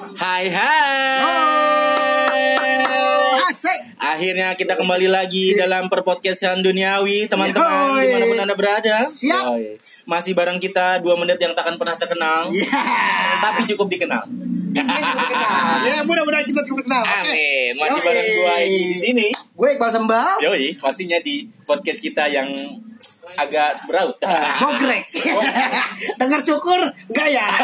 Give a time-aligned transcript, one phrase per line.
[0.00, 1.60] Hai hai.
[3.52, 4.00] Asik.
[4.00, 9.04] Akhirnya kita kembali lagi dalam perpodcastan duniawi teman-teman di mana pun anda berada.
[9.04, 9.52] Siap.
[9.52, 9.76] Yoi.
[10.08, 12.48] Masih bareng kita dua menit yang takkan pernah terkenal,
[13.44, 14.24] tapi cukup dikenal.
[15.84, 17.04] Ya, mudah-mudahan kita cukup kenal.
[17.04, 17.76] Amin.
[17.76, 18.06] Masih Yoi.
[18.08, 19.28] bareng gua Egi di sini.
[19.52, 20.40] Gue Iqbal Sembal.
[20.40, 22.48] Yoi, pastinya di podcast kita yang
[23.40, 24.16] agak seberaut.
[24.20, 25.04] Ah, Bogrek.
[26.20, 27.46] Dengar syukur enggak ya?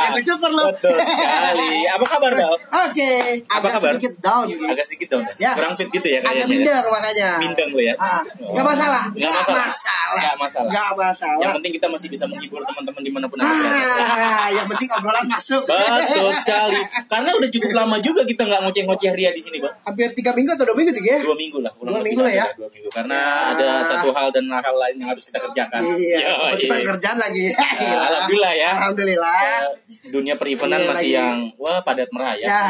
[0.00, 0.64] Ya bersyukur lo.
[0.72, 1.84] Betul sekali.
[1.86, 2.56] Apa kabar, Bal?
[2.88, 3.12] Oke,
[3.44, 3.90] Apa agak kabar?
[3.92, 4.46] sedikit down.
[4.48, 5.24] Agak sedikit dong.
[5.36, 5.52] Ya.
[5.52, 6.46] Kurang fit gitu ya Agak kayaknya.
[6.48, 7.30] minder makanya.
[7.38, 7.94] Mindeng lo ya.
[7.96, 9.04] Ah, Gak masalah.
[9.12, 9.66] Nggak masalah.
[9.66, 10.16] masalah.
[10.16, 10.70] Nggak masalah.
[10.70, 11.40] Nggak masalah.
[11.40, 13.38] Yang penting kita masih bisa menghibur teman-teman di mana pun.
[13.40, 15.62] Ah, yang penting obrolan masuk.
[15.64, 16.80] Betul sekali.
[17.06, 19.74] Karena udah cukup lama juga kita nggak ngoceh-ngoceh Ria di sini, Bang.
[19.84, 21.20] Hampir tiga minggu atau dua minggu tiga ya?
[21.22, 21.72] Dua minggu lah.
[21.72, 22.44] kurang Dua lebih minggu lah ya.
[22.46, 22.88] ada Dua minggu.
[22.90, 23.18] Karena
[23.52, 25.80] ada satu hal dan hal lain yang harus kita kerjakan.
[25.80, 26.60] Iya, Yoi.
[26.60, 27.46] cepat kerjaan lagi.
[27.56, 28.68] Ya, alhamdulillah ya.
[28.76, 29.40] Alhamdulillah.
[29.40, 29.64] Eh,
[30.10, 31.16] Dunia perivenan Iya, masih lagi.
[31.16, 32.46] yang wah padat merah ya.
[32.50, 32.60] Ya,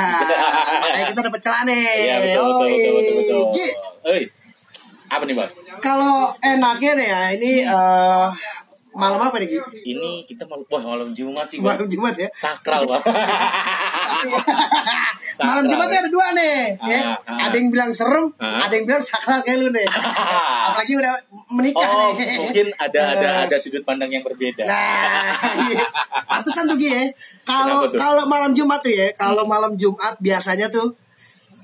[0.78, 1.82] makanya kita dapat celah nih.
[1.98, 3.70] Iya betul betul betul betul betul.
[4.06, 4.22] Eh,
[5.10, 5.50] apa nih bang?
[5.80, 8.26] Kalau enaknya nih ya, ini eh,
[8.92, 9.48] malam apa nih?
[9.84, 11.76] Ini kita malam wah malam Jumat sih bang.
[11.78, 12.28] Malam Jumat ya.
[12.32, 13.02] Sakral bang.
[15.40, 15.64] malam Sakral.
[15.64, 17.00] Jumatnya ada dua nih, ya.
[17.00, 17.38] Ah, ah.
[17.48, 18.66] Ada yang bilang serem, Ah.
[18.68, 19.86] ada yang bilang sakral kayak lu nih.
[19.88, 21.14] Apalagi udah
[21.48, 22.36] menikah Oh, nih.
[22.44, 24.68] mungkin ada ada ada sudut pandang yang berbeda.
[24.68, 25.32] Nah,
[25.70, 25.80] iya.
[26.28, 27.04] pantesan tuh Gi ya.
[27.42, 30.92] Kalau kalau malam Jumat tuh ya, kalau malam Jumat biasanya tuh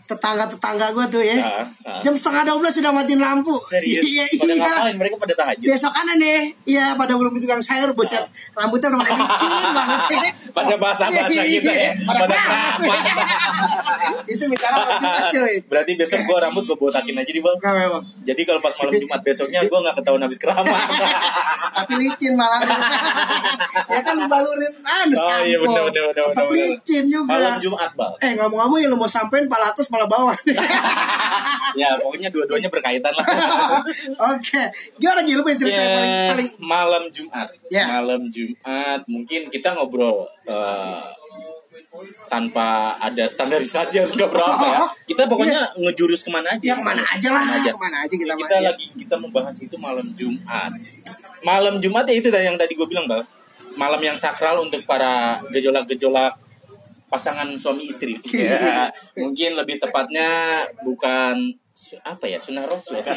[0.06, 2.00] tetangga-tetangga gue tuh ya, Ah, ah.
[2.00, 3.58] jam setengah dua belas sudah matiin lampu.
[3.66, 4.00] Serius?
[4.00, 4.62] Iya, pada iya.
[4.64, 4.94] ngapain?
[4.96, 5.66] Mereka pada tahajud.
[5.66, 9.98] Besokannya nih, iya pada belum tukang sayur, buset, rambutnya udah pada licin banget.
[9.98, 10.32] Ah.
[10.52, 11.90] Pada basah-basah gitu ya.
[12.00, 12.80] Pada, Pada keramas.
[14.26, 14.76] Itu bicara
[15.28, 15.54] cuy.
[15.66, 17.56] Berarti besok gua rambut gua botakin aja di bang.
[17.56, 18.02] Enggak memang.
[18.22, 20.80] Jadi kalau pas malam Jumat besoknya gua nggak ketahuan habis keramas.
[21.76, 22.62] Tapi licin malah.
[23.86, 25.64] ya kan balurin anu Oh, iya, sampo.
[25.66, 27.28] bener, bener, bener, Tetap licin juga.
[27.32, 28.12] malam Jumat bang.
[28.18, 30.36] Eh ngomong-ngomong ya lu mau sampein pala pala bawah.
[31.76, 33.26] Ya pokoknya dua-duanya berkaitan lah.
[34.32, 34.62] Oke.
[34.96, 37.48] Gimana Gil lu punya cerita yang paling Ya, paling malam Jumat.
[37.68, 37.84] Ya.
[37.90, 41.04] Malam Jumat mungkin kita ngobrol eh,
[42.32, 44.80] tanpa ada standarisasi harus ngobrol apa ya.
[45.04, 46.64] Kita pokoknya ngejurus ke mana aja.
[46.64, 47.70] yang mana aja lah, Ke mana aja.
[47.72, 48.64] ke mana aja kita kita main.
[48.72, 50.72] lagi kita membahas itu malam Jumat.
[51.44, 53.20] Malam Jumat ya itu yang tadi gue bilang bang.
[53.76, 56.32] Malam yang sakral untuk para gejolak-gejolak
[57.16, 58.12] pasangan suami istri.
[58.36, 61.56] Ya, mungkin lebih tepatnya bukan
[62.02, 63.14] apa ya sunnah rasul kan?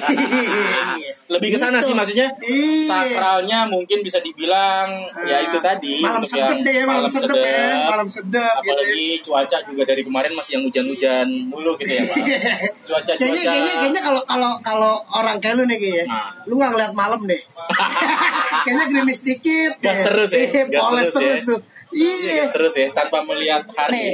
[1.28, 2.86] lebih ke sana sih maksudnya Iya.
[2.86, 4.90] sakralnya mungkin bisa dibilang
[5.24, 7.90] ya itu tadi malam sedep deh, malam sedep ya, sedep.
[7.90, 8.38] malam sedep gitu.
[8.38, 8.62] ya.
[8.62, 12.18] apalagi cuaca juga dari kemarin masih yang hujan-hujan mulu gitu ya pak
[12.90, 16.30] cuaca Kayaknya, cuaca kayaknya, kayaknya kalau kalau kalau orang kayak lu nih kayaknya, Nah.
[16.46, 17.42] lu nggak ngeliat malam deh.
[18.66, 21.50] kayaknya gerimis dikit, Gas terus ya, Iya, gas poles terus terus, ya.
[21.50, 21.60] tuh.
[21.90, 24.14] Iya, terus ya tanpa melihat hari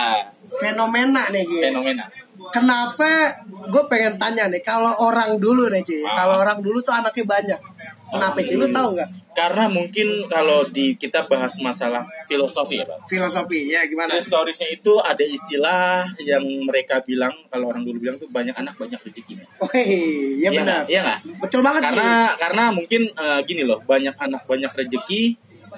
[0.60, 1.62] fenomena nih gitu.
[1.62, 2.04] fenomena
[2.52, 6.20] Kenapa gue pengen tanya nih, kalau orang dulu nih cuy, Ah.
[6.20, 7.60] kalau orang dulu tuh anaknya banyak.
[8.06, 8.54] Kenapa cuy?
[8.54, 9.10] Lu tahu nggak?
[9.36, 14.16] karena mungkin kalau di kita bahas masalah filosofi ya pak Filosofi ya gimana?
[14.16, 18.96] historisnya itu ada istilah yang mereka bilang kalau orang dulu bilang tuh banyak anak banyak
[18.96, 19.44] rezeki men.
[19.60, 20.82] Oke, ya Iya benar.
[20.88, 21.18] Iya nggak?
[21.44, 22.36] Betul banget karena Ki.
[22.40, 25.22] karena mungkin eh, gini loh banyak anak banyak rezeki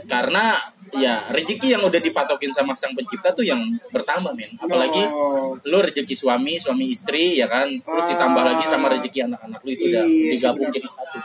[0.07, 0.55] karena
[0.95, 5.53] ya rezeki yang udah dipatokin sama sang pencipta tuh yang bertambah men apalagi Oh.
[5.61, 8.09] lu rezeki suami suami istri ya kan terus Ah.
[8.09, 11.19] ditambah lagi sama rezeki anak-anak lu itu udah Iya, digabung jadi satu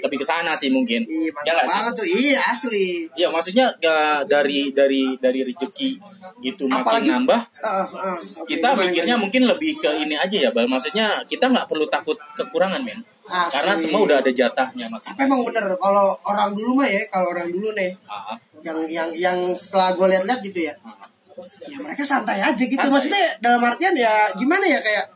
[0.00, 2.06] lebih ke sana sih mungkin Iya, ya nggak sih tuh.
[2.06, 2.86] Iya, asli.
[3.14, 5.90] ya maksudnya eh, dari dari dari rezeki
[6.42, 8.18] itu makin Apalagi- nambah Ah, ah.
[8.36, 12.16] Oke, kita mikirnya mungkin lebih ke ini aja ya bal maksudnya kita nggak perlu takut
[12.34, 13.56] kekurangan men Asli.
[13.56, 17.30] karena semua udah ada jatahnya masing Tapi emang bener kalau orang dulu mah ya, kalau
[17.30, 20.74] orang dulu nih Ah, yang yang yang setelah gue lihat-lihat gitu ya,
[21.68, 22.80] ya mereka santai aja gitu.
[22.80, 25.06] Maksudnya dalam artian ya gimana ya kayak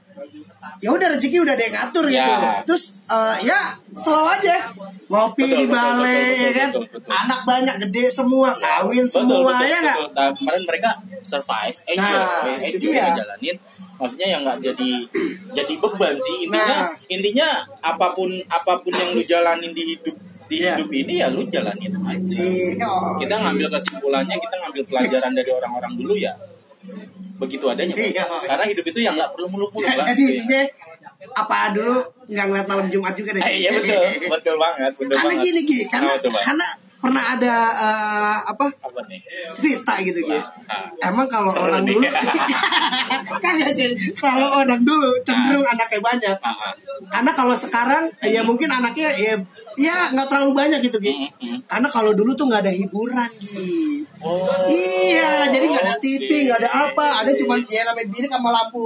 [0.79, 2.21] ya udah rezeki udah ada yang ngatur gitu.
[2.21, 2.61] Ya.
[2.63, 3.59] Terus eh, ya
[3.97, 4.57] slow aja.
[5.09, 6.69] Ngopi Betul, di balai betul, ya kan.
[6.69, 7.09] betul, betul.
[7.17, 10.09] Anak banyak gede semua, kawin betul semua betul, ya betul.
[10.13, 10.91] Nah, kemarin mereka
[11.25, 13.05] survive enjoy Nah, eh, itu enjoy dia.
[13.09, 13.57] ngejalanin
[13.99, 14.91] maksudnya yang nggak jadi
[15.57, 16.93] jadi beban sih intinya Nah.
[17.09, 17.49] intinya
[17.81, 20.13] apa pun apa pun yang lu jalanin di hidup
[20.49, 20.75] di Iya.
[20.75, 22.89] hidup ini ya lu jalanin aja Iya.
[23.17, 26.33] kita ngambil kesimpulannya kita ngambil pelajaran dari orang-orang dulu ya
[27.39, 27.95] begitu adanya.
[27.95, 28.25] Iya.
[28.45, 30.09] karena hidup itu yang nggak perlu muluk-muluk Bang.
[30.09, 30.63] Jadi intinya
[31.35, 31.95] apa dulu
[32.27, 33.43] nggak ngeliat malam Jumat juga deh.
[33.43, 36.45] Eh, iya betul betul banget betul karena banget gini Gi, karena Bang?
[36.45, 36.67] karena
[36.99, 39.21] pernah ada eh, apa apa nih
[39.55, 40.35] cerita gitu Gi.
[40.35, 41.07] Ah.
[41.07, 41.95] Emang kalau orang nih.
[41.95, 42.09] dulu
[43.45, 43.95] kagak sih.
[44.15, 46.37] Kalau orang dulu cenderung anaknya banyak.
[46.43, 46.73] Ah, ah.
[47.07, 49.35] Karena kalau sekarang ya mungkin anaknya ya
[49.79, 51.15] ya nggak terlalu banyak gitu Gi.
[51.15, 51.59] Mm, mm.
[51.65, 54.03] Karena kalau dulu tuh nggak ada hiburan Gi.
[54.19, 54.67] Oh.
[54.67, 58.83] Iya, jadi nggak ada TV, nggak ada apa, ada cuma ya namanya bilik sama lampu.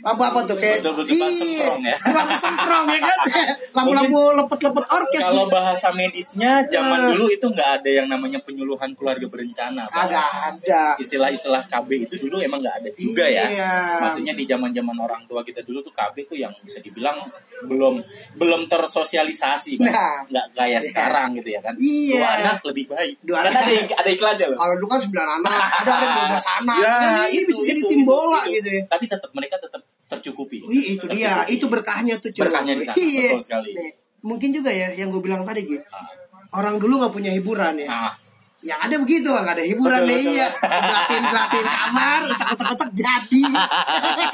[0.00, 1.92] Lampu apa tuh kayak Betul-betul semprong ya.
[2.08, 3.18] lampu semprong ya kan,
[3.76, 5.20] lampu-lampu lepet-lepet orkes.
[5.20, 5.52] Kalau gitu.
[5.52, 7.06] bahasa medisnya zaman Eh.
[7.12, 9.84] dulu itu nggak ada yang namanya penyuluhan keluarga berencana.
[9.84, 10.96] Agak ada.
[10.96, 13.44] Istilah-istilah KB itu dulu emang nggak ada juga ya.
[13.44, 13.72] Iya.
[14.00, 17.20] Maksudnya di zaman-zaman orang tua kita dulu tuh KB tuh yang bisa dibilang
[17.62, 17.94] belum
[18.36, 19.76] belum tersosialisasi.
[19.78, 20.24] Nah.
[20.24, 20.86] nggak kayak Iya.
[20.86, 21.74] sekarang gitu ya kan.
[21.74, 22.16] Iya.
[22.16, 23.14] Dua anak lebih baik.
[23.20, 23.64] Dua Kan anak.
[23.66, 24.58] ada ada iklannya loh.
[24.58, 26.78] Kalau dulu kan 9 anak, ada ada dua belas anak.
[26.78, 28.82] Ya, Kan ini bisa jadi tim bola gitu ya.
[28.86, 30.58] Tapi tetap mereka tetap tercukupi.
[30.62, 31.54] Wih itu dia, Tercukupi.
[31.54, 32.42] itu berkahnya tuh cuy.
[32.42, 33.28] Berkahnya di sana, Iya.
[33.30, 33.70] betul sekali.
[33.72, 33.90] Nih,
[34.20, 35.84] mungkin juga ya yang gue bilang tadi gitu.
[35.88, 36.08] Ah.
[36.52, 37.86] Orang dulu nggak punya hiburan ya.
[37.86, 38.12] Nah,
[38.60, 40.34] Yang ada begitu nggak ada hiburan Betul, deh betul.
[40.36, 40.46] iya.
[40.52, 43.44] Gelapin gelapin kamar, kotak-kotak jadi.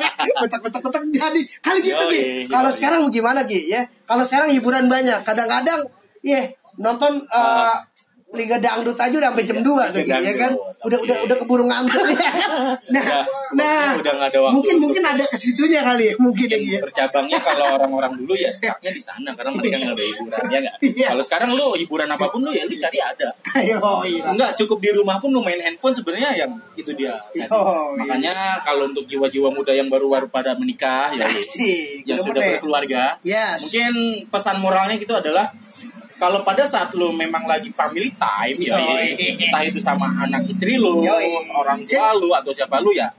[1.36, 1.60] Jadi.
[1.60, 2.22] Kali gitu yoi.
[2.48, 3.84] Kalau sekarang gimana Gi ya?
[4.08, 5.20] Kalau sekarang hiburan banyak.
[5.22, 5.84] Kadang-kadang
[6.24, 6.48] ya
[6.80, 7.76] nonton eh,
[8.36, 10.52] Liga Dangdut aja udah sampai jam 2 tuh ya kan.
[10.84, 11.24] Udah udah oke.
[11.26, 12.50] udah keburu ngantuk ya kan?
[12.92, 13.22] Nah, Udah,
[13.56, 16.78] nah udah ada waktu mungkin untuk- mungkin ada ke situnya kali ya, mungkin ya ya.
[16.84, 20.74] bercabangnya kalau orang-orang dulu ya stucknya di sana karena mereka nggak ada hiburan ya nggak.
[20.84, 21.06] Iya.
[21.10, 23.28] Kalau sekarang lu hiburan apa pun lu ya lu cari ada.
[23.56, 24.22] Ayo, iya.
[24.30, 27.16] Enggak cukup di rumah pun lu main handphone sebenarnya yang itu dia.
[27.32, 27.46] Yo, iya.
[27.98, 32.04] Makanya kalau untuk jiwa-jiwa muda yang baru-baru pada menikah ya Asik.
[32.04, 32.52] yang Udah sudah bener.
[32.60, 33.58] berkeluarga, Yes.
[33.62, 33.92] mungkin
[34.28, 35.48] pesan moralnya gitu adalah
[36.16, 41.00] kalau pada saat lu memang lagi family time ya, entah itu sama anak istri lu,
[41.00, 41.30] Yoi.
[41.52, 43.12] orang tua lu atau siapa lu ya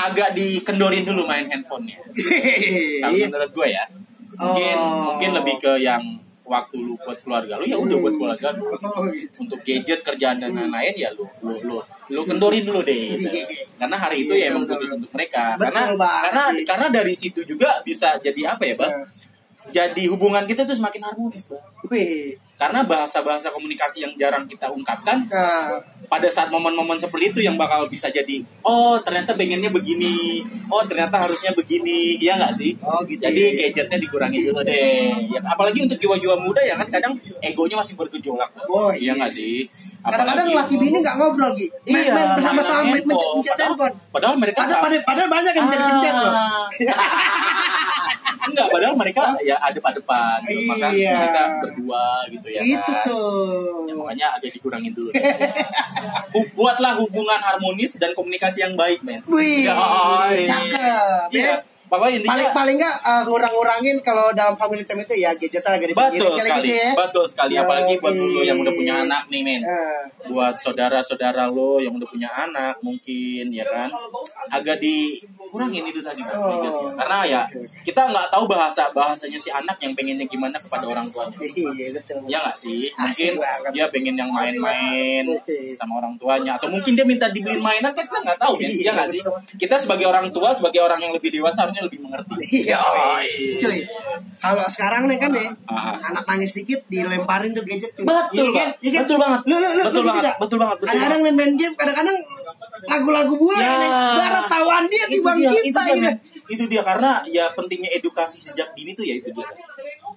[0.00, 2.00] agak dikendorin dulu main handphonenya.
[3.04, 3.84] Kalau menurut gue ya,
[4.32, 5.12] mungkin Oh.
[5.12, 6.00] mungkin lebih ke yang
[6.40, 8.64] waktu lu buat keluarga lu ya udah buat keluarga lu.
[8.80, 9.44] Oh, gitu.
[9.44, 11.76] Untuk gadget kerjaan dan lain-lain ya lu lu lu
[12.10, 13.12] lu kendorin dulu deh.
[13.12, 13.28] gitu.
[13.80, 15.54] Karena hari itu ya Iya, emang khusus untuk mereka.
[15.54, 18.94] Betul karena karena karena dari situ juga bisa jadi apa ya, Bang?
[19.70, 21.62] Jadi hubungan kita tuh semakin harmonis, Bang.
[21.86, 22.36] Wih.
[22.54, 27.86] Karena bahasa-bahasa komunikasi yang jarang kita ungkapkan Nah, pada saat momen-momen seperti itu yang bakal
[27.86, 33.22] bisa jadi oh ternyata pengennya begini oh ternyata harusnya begini iya nggak sih Oh, gitu
[33.22, 33.70] jadi ya.
[33.72, 38.50] gadgetnya dikurangi dulu deh ya, apalagi untuk jiwa-jiwa muda ya kan kadang egonya masih bergejolak
[38.66, 39.12] Oh, iya iya.
[39.16, 39.64] nggak sih
[40.02, 41.68] kadang-kadang laki bini nggak ngobrol Gi.
[41.86, 43.40] Main, Iya, main bersama-sama handphone.
[43.40, 43.56] pencet
[44.12, 46.32] Padahal- mereka Padahal, padahal, padahal banyak yang bisa dipencet loh.
[48.50, 50.68] Enggak, padahal mereka ya adep-adepan gitu.
[50.68, 51.14] Maka Iya.
[51.14, 53.04] mereka berdua gitu ya Itu kan.
[53.04, 53.86] tuh.
[53.86, 55.10] Ya, makanya agak dikurangin dulu.
[56.32, 59.22] Hu- Buatlah hubungan harmonis dan komunikasi yang baik, men.
[59.24, 60.44] Wih, Yoi.
[60.44, 61.28] cakep.
[61.30, 61.46] Iya.
[61.48, 61.56] Ya.
[61.90, 65.90] Pokoknya intinya Paling paling nggak uh, ngurang-ngurangin kalau dalam family time itu ya gadgetnya agak
[65.90, 66.62] betul dipinggirin kali sekali.
[66.62, 66.90] gitu ya.
[66.94, 67.52] Betul sekali.
[67.58, 69.58] Apalagi buat dulu yang udah punya anak nih, men.
[69.60, 70.00] Eh,
[70.30, 73.90] Buat saudara-saudara lo yang udah punya anak mungkin ya kan
[74.48, 74.78] agak
[75.40, 76.92] dikurangin itu tadi Bang, Oh.
[76.92, 77.42] Karena ya
[77.80, 81.36] kita nggak tahu bahasa bahasanya si anak yang pengennya gimana kepada orang tuanya.
[81.40, 82.20] Iya betul.
[82.28, 82.92] Ya nggak sih?
[82.92, 83.70] Mungkin banget.
[83.72, 85.24] dia pengen yang main-main
[85.72, 88.68] sama orang tuanya atau mungkin dia minta dibeliin mainan kan kita nggak tahu ya.
[88.68, 89.20] Iya, Iya nggak sih?
[89.56, 92.34] Kita sebagai orang tua, sebagai orang yang lebih dewasa harusnya lebih mengerti.
[92.68, 93.56] Iya, Yoi.
[93.56, 93.78] cuy.
[94.40, 95.96] Kalau sekarang nih kan ya, Ah.
[96.02, 98.04] anak nangis dikit dilemparin tuh gadget cuy.
[98.04, 98.68] Betul, Iya kan?
[98.80, 99.02] Iya kan?
[99.06, 99.40] Betul banget.
[99.48, 100.34] Lu, lu, lu, Betul lu banget.
[100.36, 100.76] Betul banget.
[100.80, 102.16] Betul Kadang-kadang main-main game, kadang-kadang
[102.86, 103.72] lagu-lagu bule Ya.
[103.76, 103.90] nih.
[104.20, 106.12] Barat tawaan dia di bang kita itu dia,
[106.50, 109.46] itu dia karena ya pentingnya edukasi sejak dini tuh ya itu dia.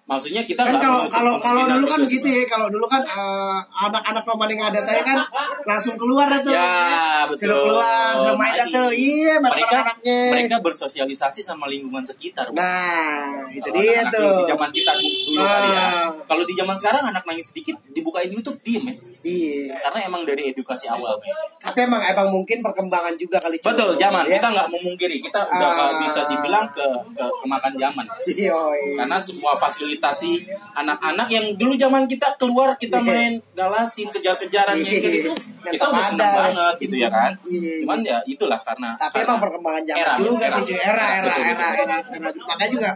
[0.04, 3.00] Maksudnya kita Kan kalau kalau kalau dulu kan itu gitu sih, ya, kalau dulu kan
[3.00, 3.58] eh,
[3.88, 5.18] anak-anak pemain ngadat aja kan
[5.64, 6.52] langsung keluar tuh.
[6.52, 7.48] Ya, betul.
[7.56, 8.92] Keluar, suruh main tuh.
[8.92, 10.20] Iya, mereka anaknya.
[10.36, 12.52] mereka bersosialisasi sama lingkungan sekitar.
[12.52, 14.44] Nah, itu dia tuh.
[14.44, 15.80] Di zaman kita dulu dulu kali ya.
[15.88, 16.08] Ah.
[16.28, 18.96] Kalau di zaman sekarang anak nangis sedikit dibukain YouTube diem ya.
[19.24, 19.80] Iya.
[19.80, 21.16] Karena emang dari edukasi awal.
[21.56, 23.56] Tapi emang emang mungkin perkembangan juga kali.
[23.56, 24.36] Betul, zaman Ya.
[24.36, 25.96] kita nggak memungkiri, kita udah Ah.
[26.04, 26.84] bisa dibilang ke,
[27.16, 28.04] ke kemakan zaman.
[28.28, 28.96] Iya, iya.
[29.00, 29.56] Karena semua
[30.04, 33.08] fasilitasi anak-anak yang dulu zaman kita keluar kita Iya.
[33.08, 34.84] main galasin kejar-kejaran Iya.
[34.84, 35.32] kayak gitu,
[35.64, 36.44] kita udah senang ada.
[36.52, 37.32] banget gitu ya kan.
[37.48, 37.74] Iya.
[37.88, 40.56] Cuman ya itulah karena Tapi karena emang perkembangan zaman era, juga era.
[40.60, 40.64] sih.
[40.76, 41.84] Era, era, era, betul.
[41.88, 42.30] era, era.
[42.44, 42.90] Makanya juga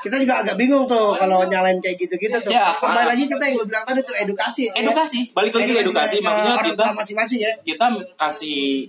[0.00, 2.50] kita juga agak bingung tuh kalau nyalain kayak gitu-gitu tuh.
[2.50, 3.08] Ya, Kembali ah.
[3.12, 4.64] lagi kita yang lu bilang tadi tuh edukasi.
[4.72, 4.80] cuy.
[4.80, 7.52] Edukasi, balik lagi edukasi, ke makanya kita masing-masing ya.
[7.60, 8.88] kita kasih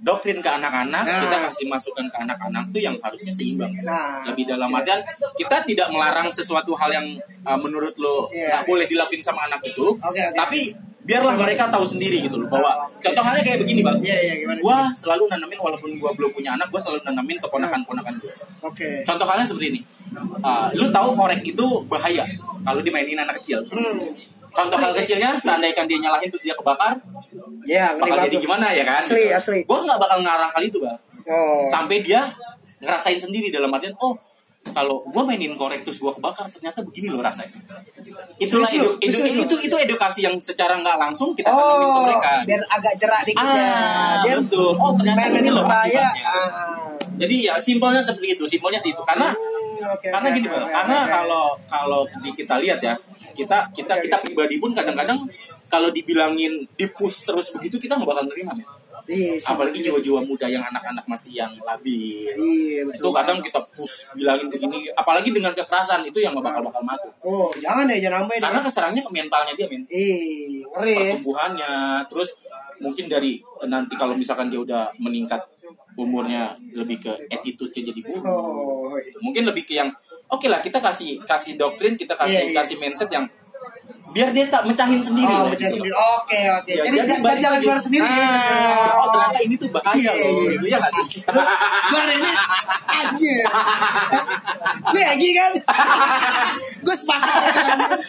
[0.00, 1.20] doktrin ke anak-anak, Nah.
[1.20, 3.68] kita kasih masukan ke anak-anak tuh yang harusnya seimbang.
[3.84, 4.24] Nah.
[4.24, 5.00] Lebih dalam artian
[5.36, 7.06] kita tidak melarang sesuatu hal yang
[7.44, 8.48] uh, menurut lo Iya.
[8.48, 10.32] nggak boleh dilakuin sama anak itu, Oke, oke.
[10.32, 13.02] tapi biarlah mereka tahu sendiri gitu loh bahwa Oke.
[13.02, 13.96] contoh halnya kayak begini bang.
[14.00, 14.60] Iya, iya, gimana?
[14.60, 18.32] Gua selalu nanamin walaupun gua belum punya anak, gua selalu nanamin keponakan-ponakan gua.
[18.72, 19.04] Oke.
[19.04, 19.80] Contoh halnya seperti ini.
[20.40, 22.24] Uh, lu tahu korek itu bahaya
[22.64, 23.62] kalau dimainin anak kecil.
[23.68, 24.10] Hmm.
[24.50, 26.98] Contoh hal kecilnya, seandainya dia nyalahin terus dia kebakar,
[27.62, 28.98] Ya, bakal jadi gimana ya kan?
[28.98, 29.60] Asli, asli.
[29.62, 30.96] Gue nggak bakal ngarang hal itu bang.
[31.24, 31.62] Oh.
[31.62, 32.24] Sampai dia
[32.80, 34.16] ngerasain sendiri dalam artian, oh
[34.62, 37.56] kalau gue mainin korek terus gue kebakar ternyata begini loh rasanya
[38.36, 39.42] itulah edu- edu- lu?
[39.42, 43.22] itu itu edukasi yang secara nggak langsung kita tanamin ke Oh, mereka biar agak jerak
[43.24, 43.56] dikit ya.
[43.64, 46.04] ah Dia betul oh ternyata ini loh berbahaya.
[46.04, 46.24] akibatnya.
[46.28, 46.99] Ah.
[47.20, 50.60] Jadi ya simpelnya seperti itu simpelnya sih itu karena Hmm, oke, karena oke, gini oke,
[50.66, 51.10] karena oke.
[51.10, 52.94] kalau kalau di kita lihat ya
[53.32, 54.24] kita kita Oke, kita oke.
[54.24, 55.24] pribadi pun kadang-kadang
[55.66, 58.66] kalau dibilangin dipus terus begitu kita nggak bakal nerima men.
[59.10, 64.46] Iya, apalagi jiwa-jiwa muda yang anak-anak masih yang labil Iya, itu kadang kita push bilangin
[64.46, 68.38] begini apalagi dengan kekerasan itu yang bakal bakal masuk Oh, jangan ya, jangan sampai.
[68.38, 70.62] karena keserangnya ke mentalnya dia men ngeri.
[70.62, 71.16] ya.
[71.16, 71.72] pertumbuhannya
[72.06, 72.28] terus
[72.78, 73.32] mungkin dari
[73.66, 75.42] nanti kalau misalkan dia udah meningkat
[76.00, 76.42] umurnya
[76.72, 79.12] lebih ke attitude-nya jadi buruk Oh, iya.
[79.20, 79.92] mungkin lebih ke yang
[80.26, 82.56] oke lah kita kasih kasih doktrin kita kasih Iya, iya.
[82.56, 83.28] kasih mindset yang
[84.10, 85.70] biar dia tak mecahin sendiri Oh, gitu.
[85.70, 85.94] sendiri.
[85.94, 86.66] Oke, oke.
[86.68, 87.62] Ya, jadi jangan jalan lagi.
[87.62, 88.02] keluar sendiri.
[88.02, 90.50] Ah, oh ternyata ini tuh bahaya Iya, loh iya.
[90.52, 91.42] gitu ya nggak sih Gue
[91.96, 92.30] hari ini
[92.86, 93.36] aja.
[94.86, 95.52] Lu Egi kan?
[96.84, 97.32] Gue sepakat.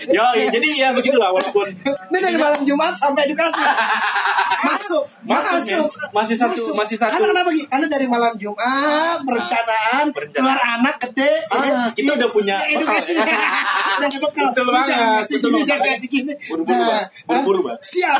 [0.09, 3.59] yo iya, jadi ya begitulah walaupun Ini dari malam Jumat sampai edukasi.
[4.61, 5.81] Masuk, Masuk, men.
[6.11, 7.11] Masih satu- masih satu.
[7.11, 7.63] Karena kenapa Gi?
[7.67, 10.31] Karena dari malam Jumat perencanaan, Perencanaan.
[10.31, 13.13] keluar anak gede, Ah, ya, kita udah punya ya, edukasi.
[13.13, 13.25] ya.
[14.01, 14.45] Udah bekal.
[14.49, 15.90] Betul banget, betul banget.
[15.91, 16.33] Jangan ngasih gini.
[16.47, 17.05] Buru-buru, Nah, Bang.
[17.27, 17.77] Buru-buru, ah, Bang.
[17.83, 18.15] Siap.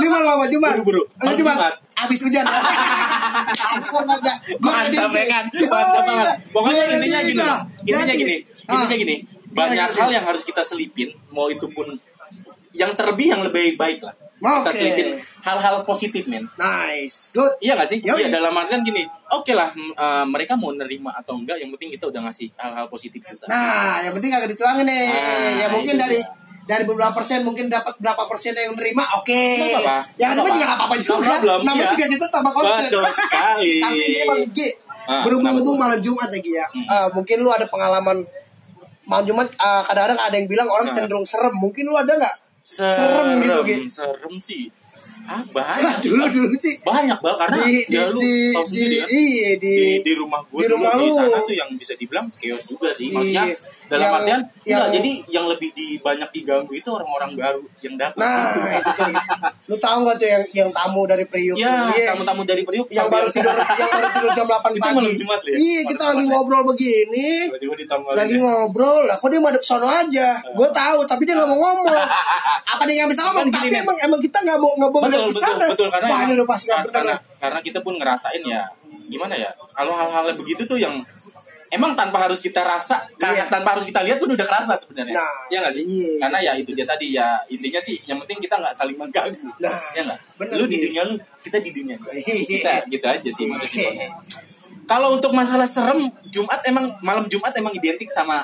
[0.00, 0.72] Ini malam apa Jumat?
[0.80, 1.02] Buru-buru.
[1.20, 1.72] Malam Jumat.
[2.00, 2.44] Abis hujan.
[2.48, 4.32] Langsung aja.
[4.56, 6.08] Mantap ya kan mantap iya.
[6.08, 7.58] banget pokoknya intinya gini loh.
[7.84, 8.72] intinya gini ah.
[8.74, 9.16] intinya gini
[9.50, 11.86] banyak hal yang harus kita selipin mau itu pun
[12.70, 15.08] yang terlebih yang lebih baik lah kita selipin
[15.40, 17.52] hal-hal positif men Nice, good.
[17.58, 17.98] Iya gak sih?
[18.00, 18.16] Yoi.
[18.18, 21.92] Iya dalam artian gini, oke lah m- eh, mereka mau nerima atau enggak, yang penting
[21.92, 23.44] kita udah ngasih hal-hal positif kita.
[23.46, 25.08] Nah, yang penting agak dituangin nih.
[25.10, 26.32] Ah, ya mungkin itu dari dia.
[26.66, 29.28] dari beberapa persen mungkin dapat berapa persen yang menerima, oke.
[29.34, 29.98] Nggak apa-apa.
[30.14, 31.14] Yang Nggak kedua juga nggak apa-apa juga.
[31.30, 31.90] problem, Namanya iya.
[31.90, 32.82] juga kita tambah konsep.
[32.86, 33.72] Betul sekali.
[33.84, 34.58] Tapi ini emang G.
[35.02, 36.66] Ah, Berhubung-hubung malam Jumat ya Gi ya.
[36.86, 38.22] Ah, mungkin lu ada pengalaman
[39.02, 40.94] malam Jumat ah, kadang-kadang ada yang bilang orang Ah.
[40.94, 41.50] cenderung serem.
[41.52, 42.34] Mungkin lu ada nggak?
[42.62, 43.76] Serem gitu, Gi.
[43.88, 44.64] Serem sih.
[45.30, 46.02] Ah, banyak.
[46.02, 46.74] dulu dulu sih.
[46.82, 49.08] Banyak banget karena Di di ya lu di, tahu di, sendiri kan.
[49.10, 51.14] iya di, Di, di rumah gue di dulu rumah di lu.
[51.14, 53.08] sana tuh yang bisa dibilang chaos juga sih.
[53.08, 53.56] Maksudnya Iya.
[53.90, 57.94] Dalam Yang- artian yang- enggak, jadi yang lebih di banyak diganggu itu orang-orang baru yang
[57.96, 58.22] datang.
[58.22, 59.10] Nah, itu tuh.
[59.66, 61.58] Lu tahu nggak tuh yang yang tamu dari Priuk?
[61.58, 61.90] Ya?
[61.90, 62.14] Iya.
[62.14, 64.94] tamu-tamu dari Priuk yang baru tidur yang baru tidur jam 8 Itu pagi.
[64.96, 65.52] malam Jumat ya?
[65.52, 67.28] Iya, kita lagi ngobrol begini.
[67.50, 70.28] Tiba-tiba ditambah Lagi ngobrol, lah kok dia madep sono aja.
[70.54, 72.06] Gue tahu, tapi dia nggak mau ngomong.
[72.72, 73.46] Apa dia nggak bisa ngomong?
[73.48, 76.46] Kan Tapi emang emang kita nggak mau nggak mau betul betul betul karena Wah, emang-
[76.90, 78.62] karena, karena kita pun ngerasain ya
[79.10, 81.02] gimana ya kalau hal-hal begitu tuh yang
[81.70, 83.48] emang tanpa harus kita rasa karena Iya.
[83.48, 86.18] tanpa harus kita lihat pun udah kerasa sebenarnya Nah, ya nggak sih iya.
[86.18, 89.70] karena ya itu dia tadi ya intinya sih yang penting kita nggak saling mengganggu Nah,
[89.92, 90.18] ya nggak
[90.52, 90.84] lu di iya.
[90.84, 92.10] dunia lu kita di dunia gua.
[92.12, 92.34] Iya.
[92.44, 94.10] kita gitu aja sih maksudnya
[94.84, 98.42] kalau untuk masalah serem Jumat emang malam Jumat emang identik sama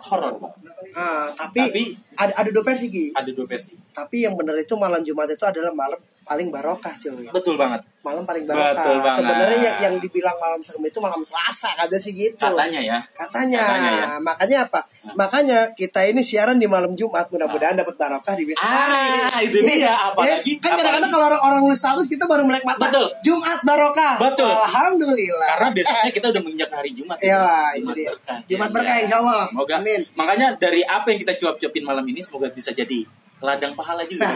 [0.00, 0.52] horor Pak.
[0.94, 3.06] Ah, tapi, Tapi- ada ada dua versi Gi.
[3.12, 7.24] ada dua versi Tapi yang benar itu malam Jumat itu adalah malam paling barokah cuy.
[7.30, 8.96] betul banget Malam paling Betul barokah.
[8.98, 9.18] banget.
[9.20, 12.40] Sebenarnya yang yang dibilang malam serem itu malam Selasa kata sih gitu.
[12.40, 14.06] katanya ya Katanya, Katanya ya.
[14.18, 14.80] makanya apa?
[15.12, 19.28] Makanya kita ini siaran di malam Jumat, mudah-mudahan dapat barokah di besok hari.
[19.28, 19.92] Ah, itu dia.
[19.92, 22.80] Apalagi- Ya, kan kadang-kadang kalau orang orang nulis status kita baru melek mata.
[22.82, 23.06] Betul.
[23.20, 24.14] Jumat barokah.
[24.18, 24.48] Betul.
[24.48, 25.48] Alhamdulillah.
[25.50, 27.42] karena besoknya kita udah menginjak hari Jumat Iya,
[27.74, 27.92] ya.
[27.92, 28.10] dia.
[28.10, 28.38] berkah.
[28.46, 29.02] Jumat Ya, berkah, ya.
[29.04, 29.42] insya Allah.
[29.46, 29.74] Semoga.
[29.76, 30.00] Amin.
[30.14, 33.04] Makanya dari apa yang kita cuap-cuapin malam ini semoga bisa jadi
[33.38, 34.26] ladang pahala juga.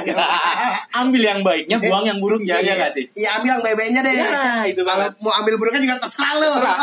[1.03, 3.05] Ambil yang baiknya, buang yang buruknya ya nggak sih?
[3.13, 4.15] Iya, ambil yang bebe-nya deh.
[4.15, 5.19] Ya, itu Kalau banget.
[5.19, 6.39] mau ambil buruknya juga terserah.
[6.39, 6.79] Terserah.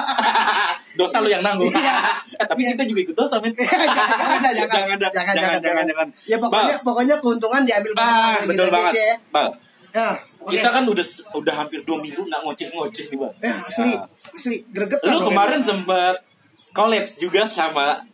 [0.99, 1.69] Dosa lu yang nanggung.
[1.69, 1.95] Iya.
[2.39, 3.51] Eh, tapi kita juga ikut dosa, men.
[3.51, 6.07] jangan, jangan, jangan, jangan, jangan, jangan, jangan, jangan.
[6.23, 6.85] Ya pokoknya, Bal.
[6.87, 8.93] pokoknya keuntungan diambil Ah, betul gitu banget.
[8.95, 9.11] ya.
[9.27, 9.47] Bal,
[9.89, 10.07] Ya,
[10.39, 10.55] oke.
[10.55, 13.31] kita kan udah udah hampir dua minggu nggak ngoceh-ngoceh nih, Bal.
[13.41, 14.07] Eh, asli, Nah.
[14.31, 16.15] asli greget Lu kemarin sempet
[16.71, 18.07] kolaps juga sama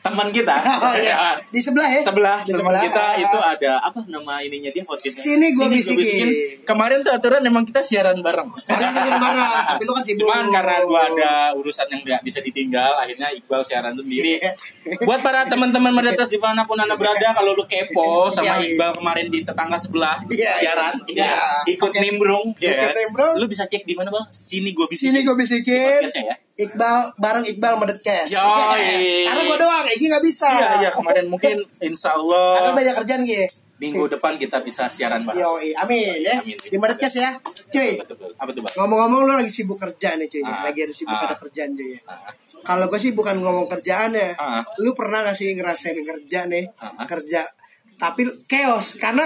[0.00, 0.56] teman kita.
[0.80, 1.36] Oh, iya.
[1.54, 2.00] Di sebelah ya?
[2.00, 2.80] sebelah Di sebelah.
[2.80, 6.28] kita itu ada apa nama ininya dia podcastnya Sini gua bisikin.
[6.62, 10.24] kemarin tuh aturan emang kita siaran bareng bikin bareng, tapi lu kan sibuk.
[10.24, 14.40] cuman karena gua ada urusan yang nggak bisa ditinggal akhirnya Iqbal siaran sendiri
[15.06, 18.66] buat para teman-teman Medetos di mana pun anda berada kalau lu kepo sama Iya, iya.
[18.72, 20.52] Iqbal kemarin di tetangga sebelah Iya, iya.
[20.56, 21.28] siaran Iya.
[21.28, 21.38] iya,
[21.68, 22.92] ikut nimbrung Ikut ya.
[22.96, 23.34] nimbrung.
[23.36, 26.00] lu bisa cek di mana bang sini gua bisikin Sini gue bisikin.
[26.02, 28.30] Podcastnya ya Iqbal bareng Iqbal Medetcast.
[28.30, 29.24] Yoi.
[29.26, 30.48] Karena gue doang, Egi nggak bisa.
[30.50, 33.42] iya iya kemarin mungkin insya Karena Allah banyak kerjaan Gi.
[33.80, 36.36] minggu depan kita bisa siaran bareng Yoi, amin ya.
[36.38, 36.52] Amin.
[36.60, 37.32] Di Medetcast ya.
[37.66, 37.96] Cuy,
[38.36, 40.42] apa tuh bang ngomong-ngomong lu lagi sibuk kerja nih cuy.
[40.42, 40.62] Ah.
[40.62, 41.24] Lagi ada sibuk Ah.
[41.24, 42.00] ada kerjaan cuy ya.
[42.04, 42.28] Ah,
[42.60, 44.36] Kalau gue sih bukan ngomong kerjaan ya.
[44.36, 44.60] Ah.
[44.76, 46.68] Lu pernah gak sih ngerasain kerja nih?
[46.76, 47.08] Ah.
[47.08, 47.48] Kerja.
[47.96, 48.96] Tapi chaos.
[48.96, 49.24] Karena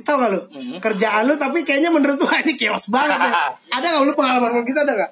[0.00, 0.40] tau gak lu?
[0.46, 0.78] Hmm.
[0.78, 3.50] Kerjaan lu tapi kayaknya menurut "Wah, ini chaos banget ya.
[3.76, 5.10] Ada gak lu pengalaman kita ada gak?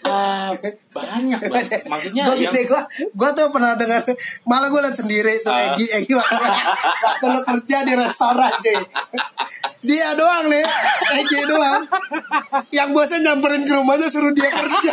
[0.00, 0.54] Ah,
[0.88, 1.82] banyak banget.
[1.84, 4.02] Maksudnya gua yang gua, gua tuh pernah dengar
[4.42, 5.72] malah gua liat sendiri itu Ah.
[5.72, 8.78] Egi Egi waktu, waktu lu kerja di restoran cuy
[9.80, 10.66] dia doang nih
[11.16, 11.82] Egi doang
[12.70, 14.92] yang bosnya nyamperin ke rumahnya suruh dia kerja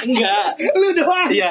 [0.00, 0.44] enggak.
[0.74, 1.50] lu doang Iya.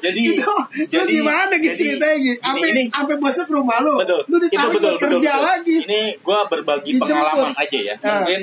[0.00, 2.26] Jadi itu lu jadi- gimana gitu jadi- ceritanya Gi?
[2.26, 5.44] ini- sampai ini- sampai bosnya ke rumah lu betul lu ditarik betul betul, kerja betul.
[5.44, 7.08] lagi ini gue berbagi Dijemput.
[7.08, 8.10] pengalaman aja ya Ah.
[8.16, 8.40] mungkin